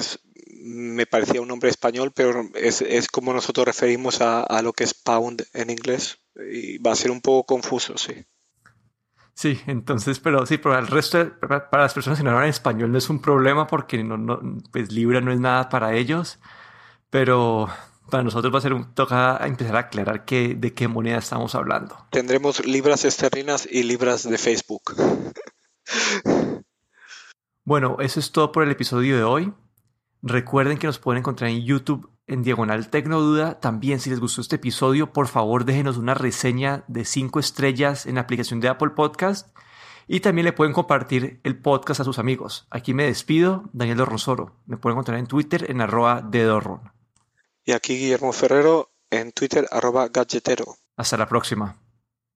me 0.66 1.06
parecía 1.06 1.40
un 1.40 1.48
nombre 1.48 1.70
español, 1.70 2.12
pero 2.14 2.48
es, 2.54 3.08
como 3.08 3.32
nosotros 3.32 3.66
referimos 3.66 4.20
a, 4.20 4.42
a, 4.42 4.62
lo 4.62 4.72
que 4.72 4.84
es 4.84 4.94
pound 4.94 5.46
en 5.52 5.70
inglés, 5.70 6.18
y 6.50 6.78
va 6.78 6.92
a 6.92 6.96
ser 6.96 7.10
un 7.10 7.20
poco 7.20 7.54
confuso, 7.54 7.96
sí. 7.96 8.26
Sí, 9.34 9.60
entonces, 9.66 10.18
pero 10.18 10.46
sí, 10.46 10.56
para 10.56 10.78
el 10.78 10.86
resto, 10.86 11.38
para, 11.38 11.68
las 11.72 11.92
personas 11.92 12.18
que 12.18 12.24
no 12.24 12.30
hablan 12.30 12.48
español 12.48 12.90
no 12.90 12.96
es 12.96 13.10
un 13.10 13.20
problema 13.20 13.66
porque 13.66 14.02
no, 14.02 14.16
no, 14.16 14.40
pues 14.72 14.90
Libra 14.90 15.20
no 15.20 15.30
es 15.30 15.38
nada 15.38 15.68
para 15.68 15.94
ellos, 15.94 16.38
pero 17.10 17.68
para 18.10 18.22
nosotros 18.22 18.52
va 18.52 18.58
a 18.58 18.62
ser 18.62 18.72
un 18.72 18.94
toca 18.94 19.38
empezar 19.44 19.76
a 19.76 19.80
aclarar 19.80 20.24
qué, 20.24 20.54
de 20.54 20.72
qué 20.72 20.88
moneda 20.88 21.18
estamos 21.18 21.54
hablando. 21.54 22.06
Tendremos 22.10 22.64
libras 22.64 23.04
esterlinas 23.04 23.68
y 23.70 23.82
libras 23.82 24.28
de 24.28 24.38
Facebook. 24.38 24.94
bueno, 27.64 27.98
eso 28.00 28.20
es 28.20 28.32
todo 28.32 28.52
por 28.52 28.62
el 28.62 28.70
episodio 28.70 29.16
de 29.16 29.22
hoy. 29.22 29.52
Recuerden 30.28 30.76
que 30.76 30.88
nos 30.88 30.98
pueden 30.98 31.20
encontrar 31.20 31.50
en 31.50 31.62
YouTube 31.62 32.10
en 32.26 32.42
Diagonal 32.42 32.90
Tecnoduda. 32.90 33.60
También 33.60 34.00
si 34.00 34.10
les 34.10 34.18
gustó 34.18 34.40
este 34.40 34.56
episodio, 34.56 35.12
por 35.12 35.28
favor 35.28 35.64
déjenos 35.64 35.98
una 35.98 36.14
reseña 36.14 36.84
de 36.88 37.04
5 37.04 37.38
estrellas 37.38 38.06
en 38.06 38.16
la 38.16 38.22
aplicación 38.22 38.58
de 38.58 38.68
Apple 38.68 38.90
Podcast. 38.90 39.56
Y 40.08 40.18
también 40.18 40.44
le 40.44 40.52
pueden 40.52 40.74
compartir 40.74 41.40
el 41.44 41.60
podcast 41.60 42.00
a 42.00 42.04
sus 42.04 42.18
amigos. 42.18 42.66
Aquí 42.70 42.92
me 42.92 43.04
despido, 43.04 43.70
Daniel 43.72 43.98
Dorronsoro. 43.98 44.56
Me 44.66 44.76
pueden 44.76 44.96
encontrar 44.96 45.18
en 45.20 45.28
Twitter 45.28 45.70
en 45.70 45.80
arroba 45.80 46.22
de 46.22 46.42
Dorron. 46.42 46.92
Y 47.64 47.70
aquí 47.70 47.96
Guillermo 47.96 48.32
Ferrero 48.32 48.90
en 49.10 49.30
Twitter 49.30 49.68
arroba 49.70 50.08
gadgetero. 50.08 50.76
Hasta 50.96 51.16
la 51.16 51.28
próxima. 51.28 51.78